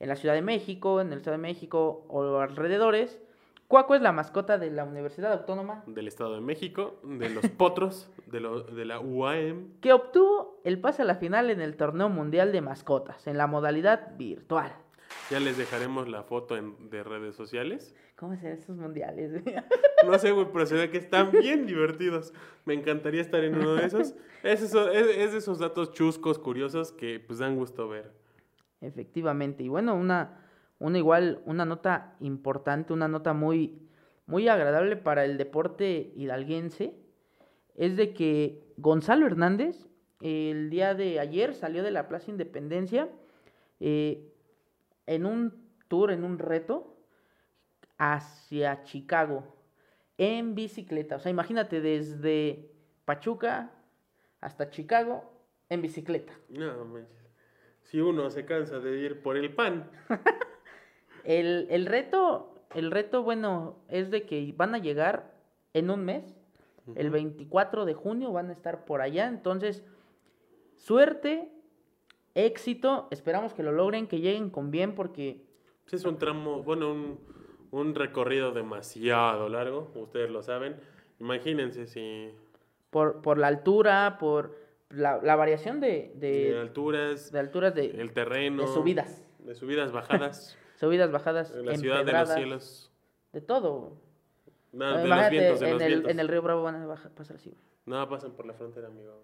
[0.00, 3.20] en la Ciudad de México, en el Estado de México o alrededores,
[3.68, 8.10] Cuaco es la mascota de la Universidad Autónoma Del Estado de México, de los potros,
[8.26, 9.78] de, lo- de la UAM.
[9.80, 13.46] que obtuvo el pase a la final en el Torneo Mundial de Mascotas, en la
[13.46, 14.74] modalidad virtual.
[15.30, 17.94] Ya les dejaremos la foto en, de redes sociales.
[18.16, 19.42] ¿Cómo serán estos mundiales?
[20.04, 22.32] No sé, güey, pero se ve que están bien divertidos.
[22.64, 24.16] Me encantaría estar en uno de esos.
[24.42, 28.10] Es, eso- es, es de esos datos chuscos, curiosos, que pues dan gusto ver.
[28.80, 29.62] Efectivamente.
[29.62, 30.40] Y bueno, una,
[30.80, 33.78] una igual, una nota importante, una nota muy,
[34.26, 36.94] muy agradable para el deporte hidalguense,
[37.76, 39.86] es de que Gonzalo Hernández
[40.20, 43.08] el día de ayer salió de la Plaza Independencia
[43.78, 44.31] eh,
[45.06, 46.96] en un tour, en un reto
[47.98, 49.56] hacia Chicago
[50.18, 51.16] en bicicleta.
[51.16, 52.70] O sea, imagínate desde
[53.04, 53.70] Pachuca
[54.40, 55.24] hasta Chicago
[55.68, 56.32] en bicicleta.
[56.48, 57.18] No, manches.
[57.82, 59.90] Si uno se cansa de ir por el pan,
[61.24, 65.32] El, el reto, el reto, bueno, es de que van a llegar
[65.72, 66.34] en un mes,
[66.96, 69.84] el 24 de junio van a estar por allá, entonces,
[70.76, 71.48] suerte,
[72.34, 75.44] éxito, esperamos que lo logren, que lleguen con bien, porque
[75.84, 77.18] pues, es un tramo, bueno, un,
[77.70, 80.76] un recorrido demasiado largo, ustedes lo saben.
[81.20, 82.30] Imagínense si...
[82.90, 84.56] por, por la altura, por
[84.90, 88.62] la, la variación de, De de, alturas, de alturas de, el terreno.
[88.62, 89.24] de subidas.
[89.40, 90.56] De subidas, bajadas.
[90.76, 92.92] Subidas, bajadas, la ciudad de los cielos.
[93.32, 93.92] de todo.
[94.72, 96.10] No, de los vientos, de en, los el, vientos.
[96.10, 97.54] en el río Bravo van a bajar- pasar así.
[97.86, 99.22] No, pasan por la frontera, amigo.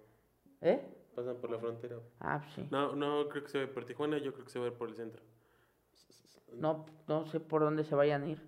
[0.60, 0.80] ¿Eh?
[1.18, 1.96] Pasan por la frontera.
[2.20, 2.64] Ah, sí.
[2.70, 4.94] No, no creo que se ve por Tijuana, yo creo que se ve por el
[4.94, 5.20] centro.
[6.54, 8.40] No, no sé por dónde se vayan a ir.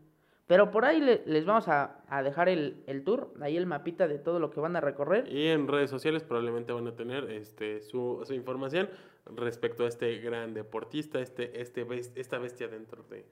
[0.47, 4.07] Pero por ahí le- les vamos a, a dejar el, el tour, ahí el mapita
[4.07, 5.27] de todo lo que van a recorrer.
[5.33, 8.89] Y en redes sociales probablemente van a tener este su, su información
[9.27, 13.27] respecto a este gran deportista, este, este esta bestia dentro de,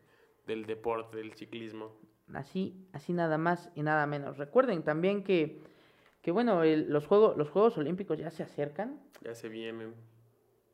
[0.47, 1.93] del deporte, del ciclismo.
[2.35, 4.37] Así, así nada más y nada menos.
[4.37, 5.61] Recuerden también que,
[6.29, 9.01] que bueno, el- los, juegos, los Juegos Olímpicos ya se acercan.
[9.25, 9.95] Ya se vienen.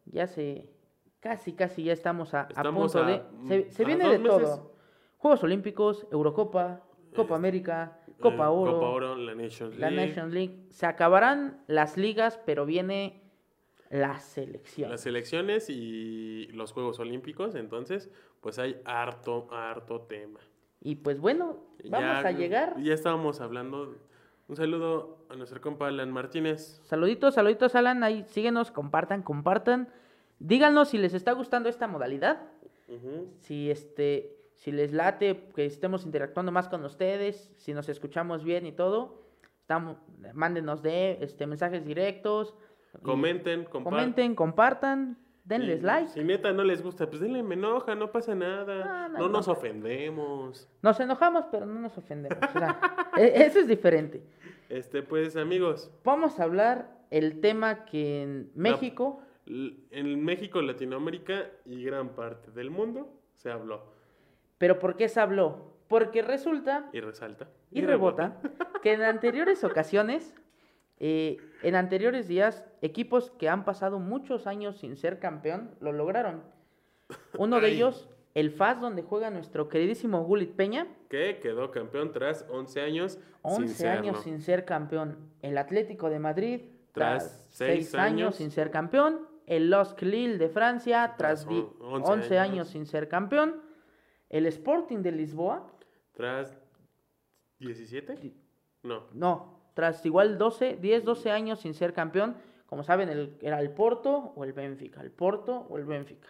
[0.04, 0.68] Ya se...
[1.20, 3.06] Casi, casi ya estamos a, punto a-
[3.46, 3.70] de...
[3.70, 4.36] Se, viene de meses.
[4.42, 4.72] todo.
[5.16, 6.82] Juegos Olímpicos, Eurocopa,
[7.14, 10.66] Copa Este, América, Copa Eh, Oro, Copa Oro, la Nations la League, Nations League.
[10.70, 13.22] Se acabarán las ligas, pero viene
[13.90, 14.90] la selección.
[14.90, 17.54] las selecciones y los Juegos Olímpicos.
[17.54, 20.40] Entonces, pues hay harto, harto tema.
[20.80, 22.74] Y pues bueno, vamos Ya- a llegar.
[22.82, 23.94] Ya estábamos hablando.
[24.46, 26.80] Un saludo a nuestro compa Alan Martínez.
[26.84, 28.02] Saluditos, saluditos, Alan.
[28.02, 29.88] Ahí síguenos, compartan, compartan.
[30.38, 32.42] Díganos si les está gustando esta modalidad.
[33.38, 38.66] Si este, si les late que estemos interactuando más con ustedes, si nos escuchamos bien
[38.66, 39.22] y todo.
[39.60, 39.96] Estamos,
[40.34, 42.54] mándenos de este mensajes directos.
[42.94, 43.84] y Comenten, compartan.
[44.00, 46.08] comenten, compartan, denles Y like.
[46.10, 49.08] Si neta no les gusta, pues denle me enoja, no pasa nada.
[49.08, 50.68] No, no nos ofendemos.
[50.82, 52.38] Nos enojamos, pero no nos ofendemos.
[52.54, 52.78] o sea,
[53.16, 54.22] e- eso es diferente.
[54.68, 61.84] Este, pues amigos, Vamos a hablar el tema que en México en México, Latinoamérica y
[61.84, 63.92] gran parte del mundo se habló
[64.56, 65.74] ¿Pero por qué se habló?
[65.86, 67.48] Porque resulta y resalta.
[67.70, 68.40] y rebota
[68.82, 70.34] que en anteriores ocasiones,
[70.98, 76.42] eh, en anteriores días, equipos que han pasado muchos años sin ser campeón lo lograron.
[77.38, 77.74] Uno de Ay.
[77.76, 83.18] ellos, el FAS, donde juega nuestro queridísimo Gulit Peña, Que quedó campeón tras 11 años
[83.42, 84.22] 11 sin años serlo.
[84.22, 85.18] sin ser campeón.
[85.42, 86.60] El Atlético de Madrid,
[86.92, 88.36] Tras tras seis 6 años años.
[88.36, 89.28] sin ser campeón.
[89.46, 92.52] El Los Lille de Francia, tras Tras di- on- 11, 11 años.
[92.52, 92.68] años.
[92.68, 93.60] sin ser campeón.
[94.30, 95.70] El Sporting de Lisboa,
[96.12, 96.56] Tras
[97.58, 98.32] 17?
[98.82, 99.04] No.
[99.12, 102.36] no, tras igual 12, 10, 12 años sin ser campeón.
[102.66, 106.28] Como saben, el- era el Porto o el Benfica, el Porto o el Benfica.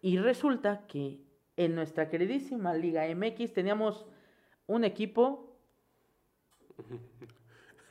[0.00, 1.20] Y resulta que
[1.56, 4.06] en nuestra queridísima Liga MX teníamos
[4.66, 5.48] un equipo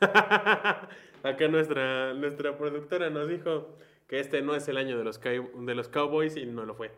[1.22, 3.76] Acá nuestra, nuestra productora nos dijo
[4.08, 6.90] que este no es el año de los, de los Cowboys y no lo fue.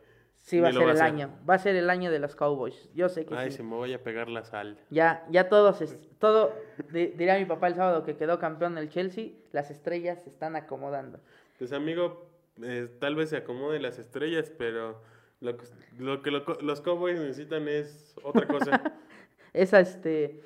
[0.44, 1.30] Sí, va a ser a el año.
[1.48, 2.90] Va a ser el año de los Cowboys.
[2.94, 3.56] Yo sé que Ay, sí.
[3.56, 4.78] se me voy a pegar la sal.
[4.90, 6.52] Ya, ya todos, es- todo,
[6.92, 10.54] di- diría mi papá el sábado que quedó campeón el Chelsea, las estrellas se están
[10.54, 11.18] acomodando.
[11.58, 12.26] Pues amigo,
[12.62, 15.00] eh, tal vez se acomode las estrellas, pero
[15.40, 15.64] lo que,
[15.98, 18.82] lo que lo los Cowboys necesitan es otra cosa.
[19.54, 20.42] Esa, este,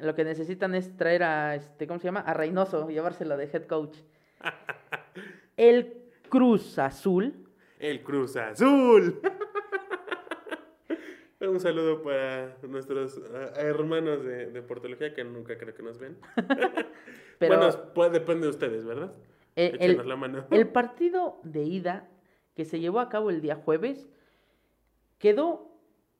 [0.00, 2.20] lo que necesitan es traer a, este, ¿cómo se llama?
[2.20, 3.98] A Reynoso, llevárselo de head coach.
[5.58, 5.92] El
[6.30, 7.34] Cruz Azul,
[7.78, 9.20] El Cruz Azul.
[11.48, 16.16] Un saludo para nuestros ah, hermanos de, de Portología que nunca creo que nos ven.
[17.38, 19.12] pero Bueno, pues, depende de ustedes, ¿verdad?
[19.56, 20.44] eh, el, la mano.
[20.50, 22.08] el partido de ida
[22.54, 24.08] que se llevó a cabo el día jueves
[25.18, 25.70] quedó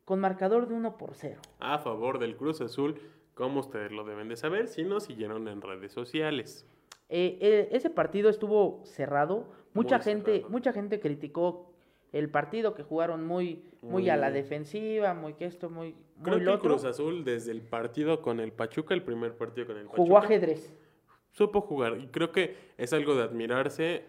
[0.04, 1.40] con marcador de 1 por 0.
[1.60, 3.00] A favor del Cruz Azul,
[3.34, 6.66] como ustedes lo deben de saber, si nos siguieron en redes sociales.
[7.08, 9.46] Eh, eh, ese partido estuvo cerrado.
[9.74, 10.50] Mucha Muy gente, cerrado.
[10.50, 11.71] mucha gente criticó
[12.12, 16.44] el partido que jugaron muy, muy, a la defensiva, muy que esto, muy, Creo muy
[16.46, 16.58] que el.
[16.60, 20.26] Cruz Azul, desde el partido con el Pachuca, el primer partido con el Jugó Pachuca,
[20.26, 20.74] ajedrez.
[21.30, 21.98] supo jugar.
[21.98, 24.04] Y creo que es algo de admirarse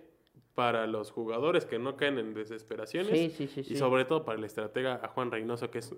[0.54, 3.10] para los jugadores que no caen en desesperaciones.
[3.18, 3.74] Sí, sí, sí, sí.
[3.74, 5.96] Y sobre todo para el estratega, a Juan Reynoso, que es.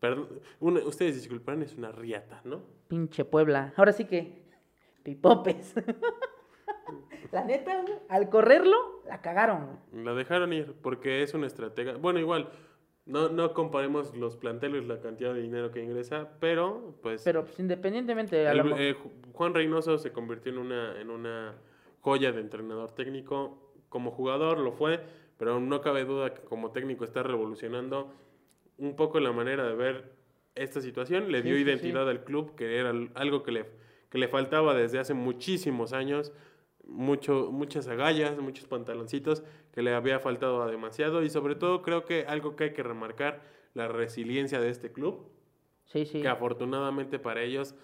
[0.00, 0.28] perdón,
[0.60, 2.62] una- ustedes disculparán, es una riata, ¿no?
[2.88, 3.72] Pinche Puebla.
[3.76, 4.42] Ahora sí que
[5.02, 5.72] pipopes.
[7.32, 9.78] la neta, güey, al correrlo, la cagaron.
[9.92, 10.04] güey.
[10.04, 11.96] La dejaron ir porque es un estratega.
[11.96, 12.48] Bueno, igual,
[13.06, 17.22] no, no comparemos los planteles, la cantidad de dinero que ingresa, pero pues.
[17.24, 21.10] Pero pues, independientemente, a el- lo eh, Ju- Juan Reynoso se convirtió en una, en
[21.10, 21.54] una
[22.00, 23.60] joya de entrenador técnico.
[23.88, 25.00] Como jugador lo fue,
[25.38, 28.12] pero no cabe duda que como técnico está revolucionando
[28.78, 30.12] un poco la manera de ver
[30.56, 31.30] esta situación.
[31.30, 31.68] Le Sí, dio sí, sí.
[31.70, 33.66] identidad al club, que era algo que le,
[34.10, 36.32] que le faltaba desde hace muchísimos años.
[36.86, 39.42] Mucho, muchas agallas, muchos pantaloncitos
[39.72, 41.22] que le había faltado a demasiado.
[41.22, 43.42] Y sobre todo creo que algo que hay que remarcar,
[43.74, 45.26] la resiliencia de este club
[45.86, 46.20] sí, sí.
[46.22, 47.74] que afortunadamente para ellos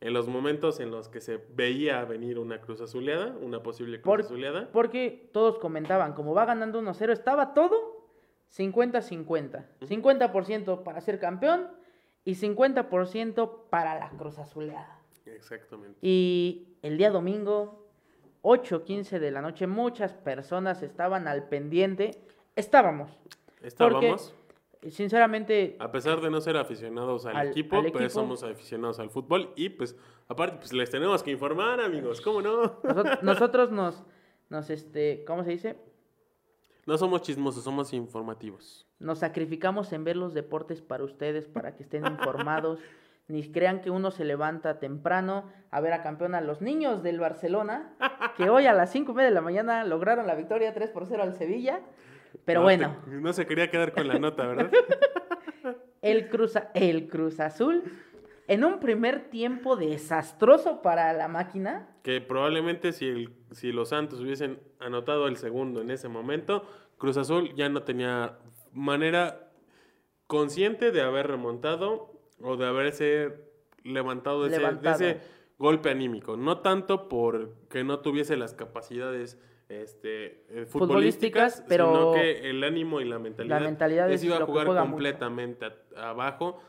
[0.00, 4.04] en los momentos en los que se veía venir una cruz azuleada, una posible cruz
[4.16, 4.70] Por- azuleada.
[4.72, 8.08] Porque todos comentaban, como va ganando 1-0, estaba todo
[8.54, 9.64] 50-50.
[9.82, 11.68] 50% para ser campeón
[12.24, 15.00] y 50% para la Cruz Azuleada.
[15.24, 15.98] Exactamente.
[16.02, 17.85] Y el día domingo,
[18.46, 22.12] 8.15 de la noche, muchas personas estaban al pendiente.
[22.54, 23.10] Estábamos.
[23.60, 24.32] Estábamos,
[24.88, 28.10] Sinceramente, a pesar de no ser aficionados al, Al- equipo, al pues equipo.
[28.20, 29.96] somos aficionados al fútbol y pues
[30.28, 32.80] aparte pues les tenemos que informar, amigos, ¿cómo no?
[32.82, 34.04] nosot- nosotros nos,
[34.48, 35.76] nos, este, ¿cómo se dice?
[36.86, 38.86] No somos chismosos, somos informativos.
[39.00, 42.78] Nos sacrificamos en ver los deportes para ustedes, para que estén informados.
[43.28, 47.18] Ni crean que uno se levanta temprano a ver a campeón a los niños del
[47.18, 47.92] Barcelona,
[48.36, 51.06] que hoy a las 5 y media de la mañana lograron la victoria 3 por
[51.06, 51.80] 0 al Sevilla.
[52.44, 54.70] Pero No, bueno, te- no se quería quedar con la nota, ¿verdad?
[56.02, 57.82] el Cruz, el Cruz Azul,
[58.46, 64.20] en un primer tiempo desastroso para la máquina, que probablemente si, el, si los Santos
[64.20, 66.64] hubiesen anotado el segundo en ese momento,
[66.96, 68.38] Cruz Azul ya no tenía
[68.72, 69.48] manera
[70.28, 73.32] consciente de haber remontado o de haberse
[73.84, 75.20] levantado de, ese- de ese,
[75.58, 76.36] golpe anímico.
[76.36, 82.62] No tanto porque no tuviese las capacidades este, eh, Futbolísticas, futbolísticas, pero sino que el
[82.62, 85.64] ánimo y la mentalidad, mentalidad les es iba a jugar completamente
[85.96, 86.60] a- abajo.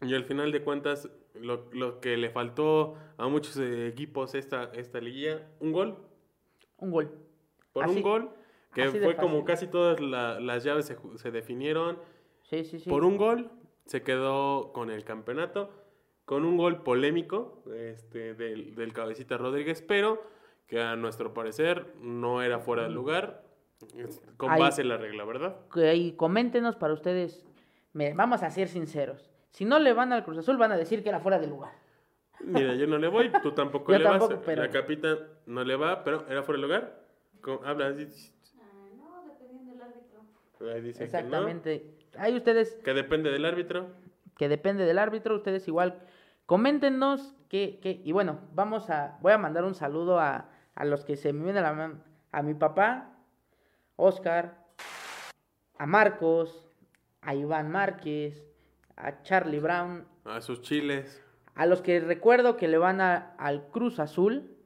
[0.00, 4.70] Y al final de cuentas, lo, lo que le faltó a muchos eh, equipos esta,
[4.74, 5.98] esta liguilla, un gol.
[6.78, 7.10] un gol.
[7.72, 8.30] Por Así- un gol,
[8.74, 11.98] que fue como casi todas la- las llaves se, se definieron.
[12.42, 12.88] Sí, sí, sí.
[12.88, 13.50] Por un gol
[13.88, 15.70] se quedó con el campeonato,
[16.24, 20.22] con un gol polémico este, del, del cabecita Rodríguez, pero
[20.66, 23.42] que a nuestro parecer no era fuera de lugar,
[24.36, 25.56] con Ahí- base en la regla, ¿verdad?
[25.72, 27.46] que ahí coméntenos para ustedes.
[27.94, 29.30] Me- vamos a ser sinceros.
[29.52, 31.72] Si no le van al Cruz Azul, van a decir que era fuera de lugar.
[32.40, 34.42] Mira, yo no le voy, tú tampoco Yo le tampoco, vas.
[34.44, 37.02] pero- La capita no le va, pero era fuera de lugar.
[37.40, 37.60] ¿Cómo?
[37.64, 38.06] Habla así.
[38.98, 40.20] no, dependiendo del árbitro.
[40.74, 41.94] Ahí dicen Exactamente.
[42.18, 43.88] Ahí ustedes, Que, depende del árbitro.
[44.36, 46.00] que depende del árbitro, ustedes igual,
[46.46, 51.04] coméntenos que, que- y bueno, vamos a, voy a mandar un saludo a, a los
[51.04, 52.02] que se me vienen a la mano,
[52.32, 53.12] a mi papá,
[53.96, 54.58] Oscar,
[55.78, 56.68] a Marcos,
[57.22, 58.44] a Iván Márquez,
[58.96, 61.22] a Charlie Brown, A sus chiles.
[61.54, 64.56] a los que recuerdo que le van a- al Cruz Azul,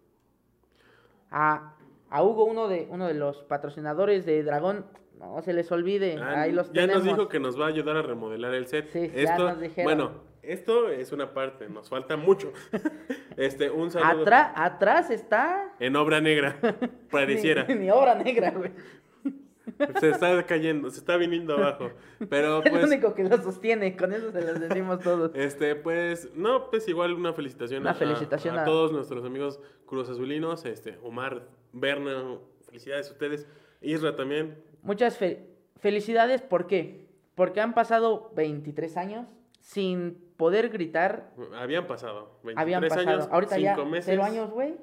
[1.31, 1.75] a,
[2.11, 4.85] a Hugo, uno de, uno de los patrocinadores de Dragón,
[5.23, 7.05] no se les olvide, Ah, ahí los ya tenemos.
[7.05, 8.89] nos dijo que nos va a ayudar a remodelar el set.
[8.93, 9.85] Sí, ya esto, nos dijeron.
[9.85, 12.53] Bueno, esto es una parte, nos falta mucho.
[13.37, 15.75] este, un saludo Atrás, atrás está...
[15.79, 16.57] en obra negra,
[17.11, 17.65] pareciera.
[17.65, 18.73] Ni, ni obra negra, güey.
[20.01, 21.91] se está cayendo, se está viniendo abajo.
[22.29, 25.31] Pero Es pues, único que lo sostiene, con eso se los decimos todos.
[25.35, 29.61] este, pues, no, pues igual una felicitación, Una a- felicitación a, a- todos nuestros amigos
[29.87, 33.47] Cruz Azulinos, este, Omar, Berna, felicidades a ustedes,
[33.81, 34.57] Isra también.
[34.83, 35.47] Muchas fe-
[35.79, 37.07] felicidades, ¿por qué?
[37.35, 39.27] Porque han pasado 23 años
[39.61, 41.33] sin poder gritar.
[41.55, 43.09] Habían pasado 23 Habían pasado.
[43.09, 44.05] años, Ahorita ya, 5 meses.
[44.07, 44.75] cero años, güey.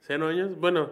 [0.00, 0.90] Cero años, bueno,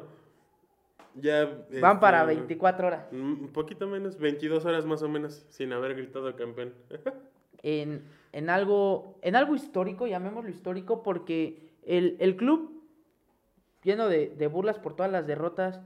[1.15, 1.65] ya...
[1.81, 3.07] Van para este, 24 horas.
[3.13, 6.75] Un poquito menos, 22 horas más o menos, sin haber gritado campeón.
[7.63, 8.03] en,
[8.33, 12.83] en algo, en algo histórico, llamémoslo histórico, porque el, el club,
[13.83, 15.81] lleno de, de burlas por todas las derrotas,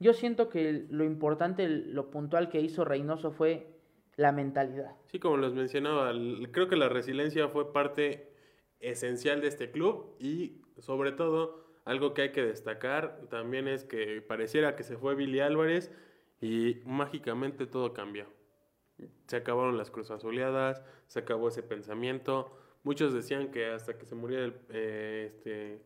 [0.00, 3.78] yo siento que lo importante, lo puntual que hizo Reynoso fue
[4.16, 4.96] la mentalidad.
[5.06, 6.12] Sí, como les mencionaba,
[6.50, 8.32] creo que la resiliencia fue parte
[8.80, 14.20] esencial de este club y sobre todo algo que hay que destacar también es que
[14.20, 15.90] pareciera que se fue Billy Álvarez
[16.40, 18.26] y mágicamente todo cambió.
[19.26, 22.52] Se acabaron las cruzazuleadas, se acabó ese pensamiento.
[22.82, 25.82] Muchos decían que hasta que se muriera el, eh, este,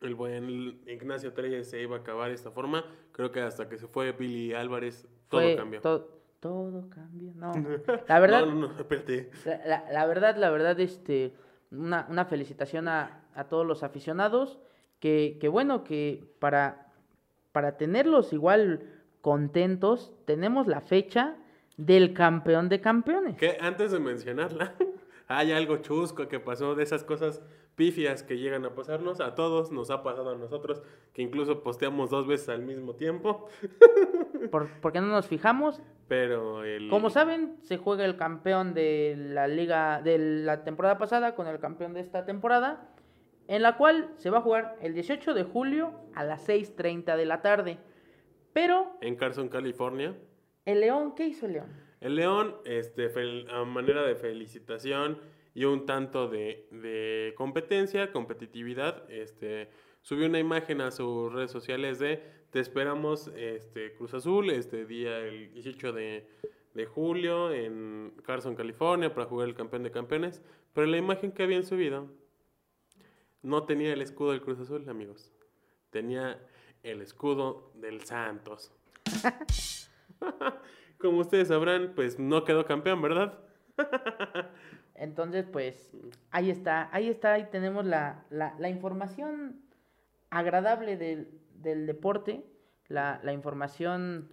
[0.00, 2.84] el buen Ignacio Treyes se iba a acabar de esta forma.
[3.14, 5.80] Creo que hasta que se fue Billy Álvarez todo Fue cambió.
[5.80, 7.32] to- todo cambió.
[7.36, 7.52] No,
[8.08, 9.30] la verdad, No, no, no, espérate.
[9.46, 11.32] La, la- la verdad, la verdad, este,
[11.70, 14.58] una, una felicitación a, a todos los aficionados,
[15.00, 16.88] que, que bueno, que para,
[17.52, 18.82] para tenerlos igual
[19.20, 21.36] contentos, tenemos la fecha
[21.76, 23.36] del campeón de campeones.
[23.36, 24.74] Que antes de mencionarla,
[25.28, 27.42] hay algo chusco que pasó de esas cosas
[27.76, 29.20] pifias que llegan a pasarnos.
[29.20, 33.48] A todos nos ha pasado a nosotros, que incluso posteamos dos veces al mismo tiempo.
[34.50, 35.80] Por, porque no nos fijamos.
[36.08, 36.88] Pero el.
[36.90, 41.58] Como saben, se juega el campeón de la liga de la temporada pasada con el
[41.58, 42.88] campeón de esta temporada,
[43.48, 47.24] en la cual se va a jugar el 18 de julio a las 6.30 de
[47.26, 47.78] la tarde.
[48.52, 50.14] Pero En Carson, California.
[50.66, 51.72] el León, ¿qué hizo el León?
[52.04, 53.10] El León, este,
[53.50, 55.18] a manera de felicitación
[55.54, 59.10] y un tanto de, competencia, competitividad.
[59.10, 59.70] Este,
[60.02, 65.16] subió una imagen a sus redes sociales de te esperamos este, Cruz Azul este día
[65.16, 66.28] el 18 de,
[66.74, 70.42] de julio en Carson, California, para jugar el campeón de campeones.
[70.74, 72.10] Pero la imagen que habían subido
[73.40, 75.32] no tenía el escudo del Cruz Azul, amigos.
[75.88, 76.38] Tenía
[76.82, 78.72] el escudo del Santos.
[80.98, 83.38] Como ustedes sabrán, pues no quedó campeón, ¿verdad?
[84.94, 85.92] Entonces, pues,
[86.30, 89.60] ahí está, ahí está, ahí tenemos la, la, la información
[90.30, 92.44] agradable del, del deporte,
[92.88, 94.28] la, la información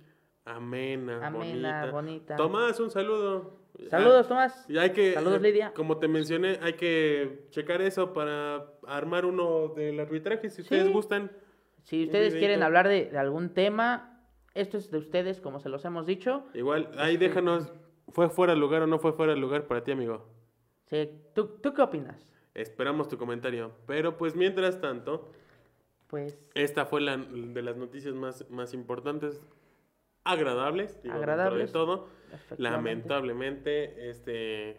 [0.45, 1.91] Amena, amena, bonita.
[1.91, 2.35] bonita.
[2.35, 3.59] Tomás, un saludo.
[3.89, 4.65] Saludos, Tomás.
[4.69, 5.71] Y hay que, Saludos, Lidia.
[5.73, 10.91] Como te mencioné, hay que checar eso para armar uno del arbitraje, si ustedes Sí.
[10.93, 11.31] gustan.
[11.83, 14.10] Si ustedes quieren hablar de, de algún tema,
[14.53, 16.43] esto es de ustedes, como se los hemos dicho.
[16.53, 17.71] Igual, ahí déjanos,
[18.09, 20.27] ¿fue fuera de lugar o no fue fuera de lugar para ti, amigo?
[20.85, 22.33] Sí, ¿Tú, ¿Tú qué opinas?
[22.53, 23.71] Esperamos tu comentario.
[23.87, 25.31] Pero pues mientras tanto,
[26.07, 29.41] Pues, esta fue la de las noticias más, más importantes,
[30.25, 31.67] agradables, digo, Agradables.
[31.67, 32.07] de todo.
[32.57, 34.77] Lamentablemente, este,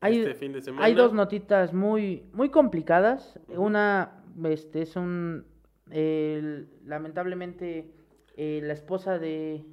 [0.00, 0.86] Hay- este fin de semana.
[0.86, 3.38] Hay dos notitas muy, muy complicadas.
[3.48, 5.44] Una, este, es un,
[6.84, 7.90] lamentablemente,
[8.42, 9.64] eh, la esposa de,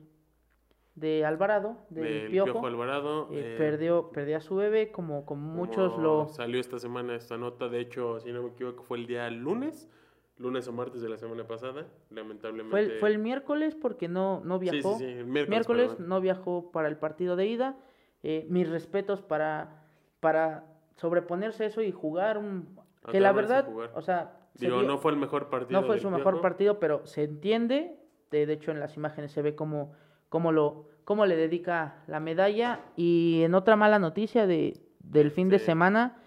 [0.95, 3.29] de Alvarado, del Piojo, Piojo Alvarado.
[3.31, 6.27] eh, eh, perdió, perdió a su bebé, como, como muchos lo...
[6.27, 9.89] Salió esta semana esta nota, de hecho, si no me equivoco, fue el día lunes,
[10.37, 12.71] lunes o martes de la semana pasada, lamentablemente.
[12.71, 14.97] Fue el, fue el miércoles porque no, no Sí, sí, viajó.
[14.97, 15.49] sí, el miércoles.
[15.49, 16.09] miércoles perdón.
[16.09, 17.77] no viajó para el partido de ida.
[18.23, 19.83] Eh, mis respetos para,
[20.19, 20.65] para
[20.95, 22.75] sobreponerse a eso y jugar un...
[23.09, 25.79] Que la verdad, o sea, se Digo, no fue el mejor partido.
[25.79, 26.41] no fue su mejor Piojo.
[26.41, 27.95] partido, pero se entiende.
[28.31, 29.93] De, de hecho, en las imágenes se ve cómo,
[30.29, 32.81] cómo, lo, cómo le dedica la medalla.
[32.95, 36.17] Y en otra mala noticia de, del fin de semana,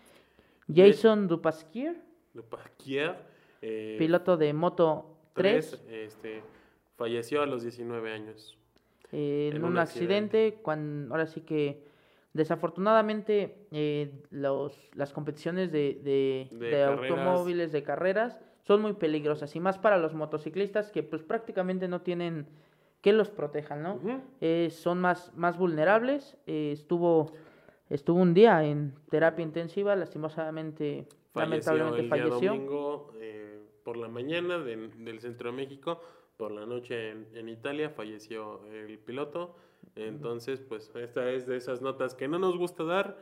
[0.74, 1.96] Jason Dupasquier,
[3.62, 6.42] eh, piloto de Moto 3, tres, este,
[6.96, 8.56] falleció a los 19 años.
[9.12, 11.82] eh, en, en un, un accidente, cuando, ahora sí que
[12.32, 17.10] desafortunadamente eh, los, las competiciones de, de- De de carreras.
[17.10, 18.38] automóviles de carreras
[18.70, 22.46] son muy peligrosas y más para los motociclistas que pues prácticamente no tienen
[23.00, 23.94] que los protejan, ¿no?
[23.96, 24.20] Ujú.
[24.40, 26.36] Eh, son más, más vulnerables.
[26.46, 27.32] eh, estuvo,
[27.88, 32.38] estuvo un día en terapia intensiva, lastimosamente, Falleció lamentablemente el falleció.
[32.38, 36.00] día domingo eh, por la mañana de- del centro de México,
[36.36, 39.56] por la noche en, en Italia falleció el piloto.
[39.96, 43.16] Entonces, pues esta es de esas notas que no nos gusta dar,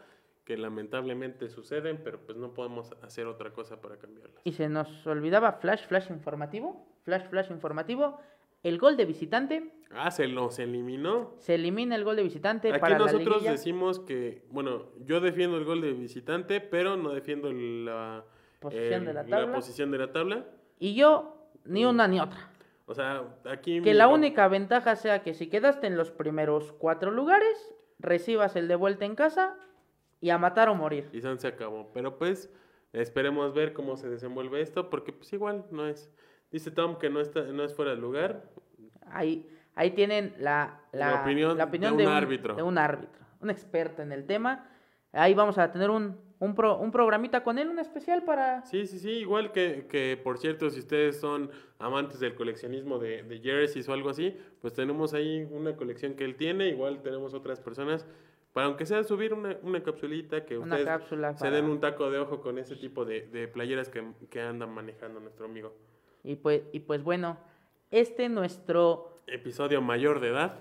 [0.48, 4.40] que lamentablemente suceden, pero pues no podemos hacer otra cosa para cambiarlas.
[4.44, 8.18] Y se nos olvidaba flash, flash informativo, flash, flash informativo.
[8.62, 11.34] El gol de visitante, Ah, se los eliminó.
[11.36, 15.66] se elimina el gol de visitante Aquí para nosotros decimos que, bueno, yo defiendo el
[15.66, 18.24] gol de visitante, pero no defiendo la
[18.58, 19.52] Posición de la tabla.
[19.54, 20.46] posición de la tabla.
[20.78, 22.48] Y yo, ni una ni otra.
[22.86, 26.72] O sea, aquí Que mi- la única ventaja sea que si quedaste en los primeros
[26.72, 29.54] cuatro lugares, recibas el de vuelta en casa
[30.20, 31.08] y a matar o morir.
[31.12, 31.90] Y San se acabó.
[31.92, 32.52] Pero pues
[32.92, 36.10] esperemos ver cómo se desenvuelve esto, porque pues igual no es.
[36.50, 38.44] Dice Tom que no está, no es fuera de lugar.
[39.10, 42.54] Ahí, ahí tienen la, la, La opinión la opinión de un árbitro.
[42.54, 44.66] de un árbitro, un experto en el tema.
[45.12, 48.62] Ahí vamos a tener un, un, pro- un programita con él, un especial para...
[48.66, 49.10] Sí, sí, sí.
[49.10, 53.94] Igual que, que por cierto, si ustedes son amantes del coleccionismo de, de jerseys o
[53.94, 56.68] algo así, pues tenemos ahí una colección que él tiene.
[56.68, 58.06] Igual tenemos otras personas.
[58.58, 61.78] Para aunque sea subir una, una capsulita, que Una ustedes cápsula se para- den un
[61.78, 65.76] taco de ojo con ese tipo de, de playeras que, que andan manejando nuestro amigo.
[66.24, 67.38] Y pues, y pues bueno,
[67.92, 69.20] este nuestro...
[69.28, 70.56] Episodio mayor de edad.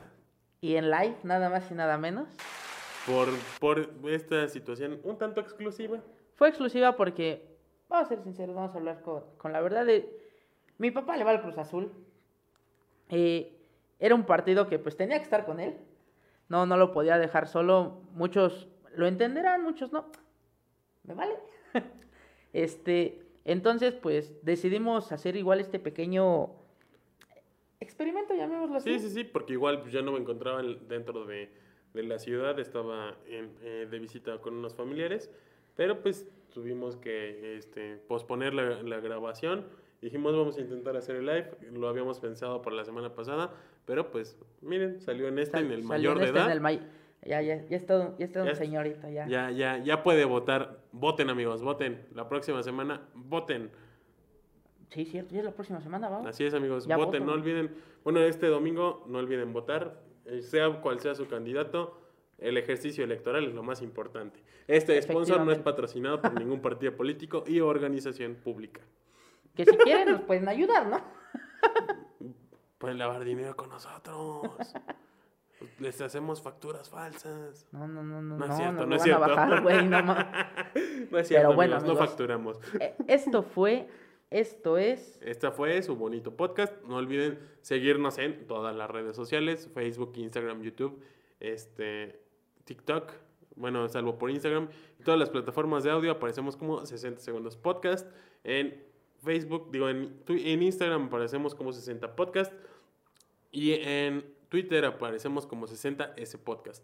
[0.61, 2.27] Y en live, nada más y nada menos.
[3.07, 3.29] Por,
[3.59, 5.99] por esta situación un tanto exclusiva.
[6.35, 7.57] Fue exclusiva porque,
[7.89, 10.07] vamos a ser sinceros, vamos a hablar con, con la verdad de...
[10.77, 11.91] Mi papá le va al Cruz Azul.
[13.09, 13.57] Eh,
[13.97, 15.77] era un partido que pues tenía que estar con él.
[16.49, 18.01] No, no lo podía dejar solo.
[18.13, 20.05] Muchos lo entenderán, muchos no.
[21.03, 21.35] Me vale.
[22.53, 26.49] este, entonces pues decidimos hacer igual este pequeño
[27.79, 28.97] experimento, llamémoslo así.
[28.99, 31.49] Sí, sí, sí, porque igual pues, yo no me encontraba en- dentro de,
[31.93, 35.29] de la ciudad, estaba en, eh, de visita con unos familiares,
[35.75, 39.65] pero pues tuvimos que este, posponer la, la grabación.
[40.01, 43.51] Dijimos, vamos a intentar hacer el live, lo habíamos pensado para la semana pasada,
[43.85, 46.43] pero pues miren, salió en este, Sal- en el salió mayor en de este, en
[46.45, 46.51] edad.
[46.53, 46.87] el may-
[47.25, 49.27] Ya, ya, ya es todo, ya es todo Ya un señorito, ya.
[49.27, 50.77] Ya, ya, ya puede votar.
[50.91, 52.05] Voten, amigos, voten.
[52.13, 53.71] La próxima semana, voten.
[54.89, 56.27] Sí, cierto, ya es la próxima semana, vamos.
[56.27, 56.85] Así es, amigos.
[56.87, 57.19] Voten, voto.
[57.25, 57.75] no olviden.
[58.03, 59.99] Bueno, este domingo no olviden votar.
[60.25, 61.99] eh, Sea cual sea su candidato,
[62.39, 64.43] El ejercicio electoral es lo más importante.
[64.67, 68.81] Este sponsor no es patrocinado por ningún partido político y organización pública.
[69.57, 71.01] Que si quieren nos pueden ayudar, ¿no?
[72.77, 74.43] Pueden lavar dinero con nosotros.
[75.79, 77.67] Les hacemos facturas falsas.
[77.71, 79.21] No, no, no, no, No es cierto, no es cierto.
[79.21, 79.63] bajar,
[81.11, 82.59] no es cierto, Pero bueno, amigos, no facturamos.
[82.79, 83.87] Eh, Esto fue,
[84.29, 86.71] esto es, Esta fue su bonito podcast.
[86.83, 91.01] No olviden seguirnos en todas las redes sociales, Facebook, Instagram, YouTube,
[91.39, 92.21] este,
[92.65, 93.11] TikTok.
[93.55, 94.69] Bueno, salvo por Instagram.
[95.03, 98.07] Todas las plataformas de audio aparecemos como 60 segundos podcast.
[98.43, 98.85] En
[99.27, 102.51] Facebook, digo, en, en Instagram aparecemos como 60 podcast.
[103.51, 106.83] Y en Twitter aparecemos como 60S podcast.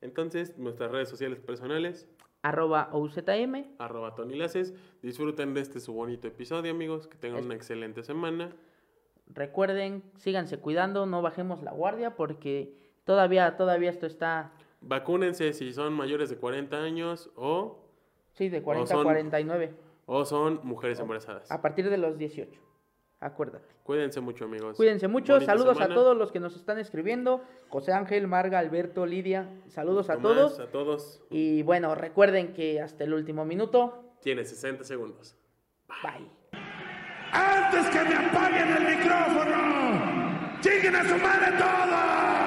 [0.00, 2.08] Entonces, nuestras redes sociales personales,
[2.42, 3.66] arroba OZM.
[3.78, 4.74] arroba Tony Laces.
[5.02, 7.06] Disfruten de este su bonito episodio, amigos.
[7.06, 8.50] Que tengan Es- una excelente semana.
[9.28, 12.74] Recuerden, síganse cuidando, no bajemos la guardia porque
[13.04, 14.52] todavía, todavía esto está,
[14.84, 17.78] Vacúnense si son mayores de 40 años o,
[18.32, 19.72] sí, de 40 a son- 49,
[20.06, 21.50] o son mujeres embarazadas.
[21.50, 22.60] a partir de los 18.
[23.20, 23.72] Acuérdate.
[23.84, 24.76] Cuídense mucho, amigos.
[24.76, 25.94] Cuídense mucho, Bonita saludos semana.
[25.94, 30.34] a todos los que nos están escribiendo, José Ángel, Marga, Alberto, Lidia, saludos a Tomás,
[30.34, 30.58] todos.
[30.60, 31.22] A todos.
[31.30, 35.36] Y bueno, recuerden que hasta el último minuto, Tiene 60 segundos.
[36.02, 36.28] bye.
[37.32, 40.60] antes que me apaguen el micrófono.
[40.60, 42.41] ¡Chinguen a su madre todos!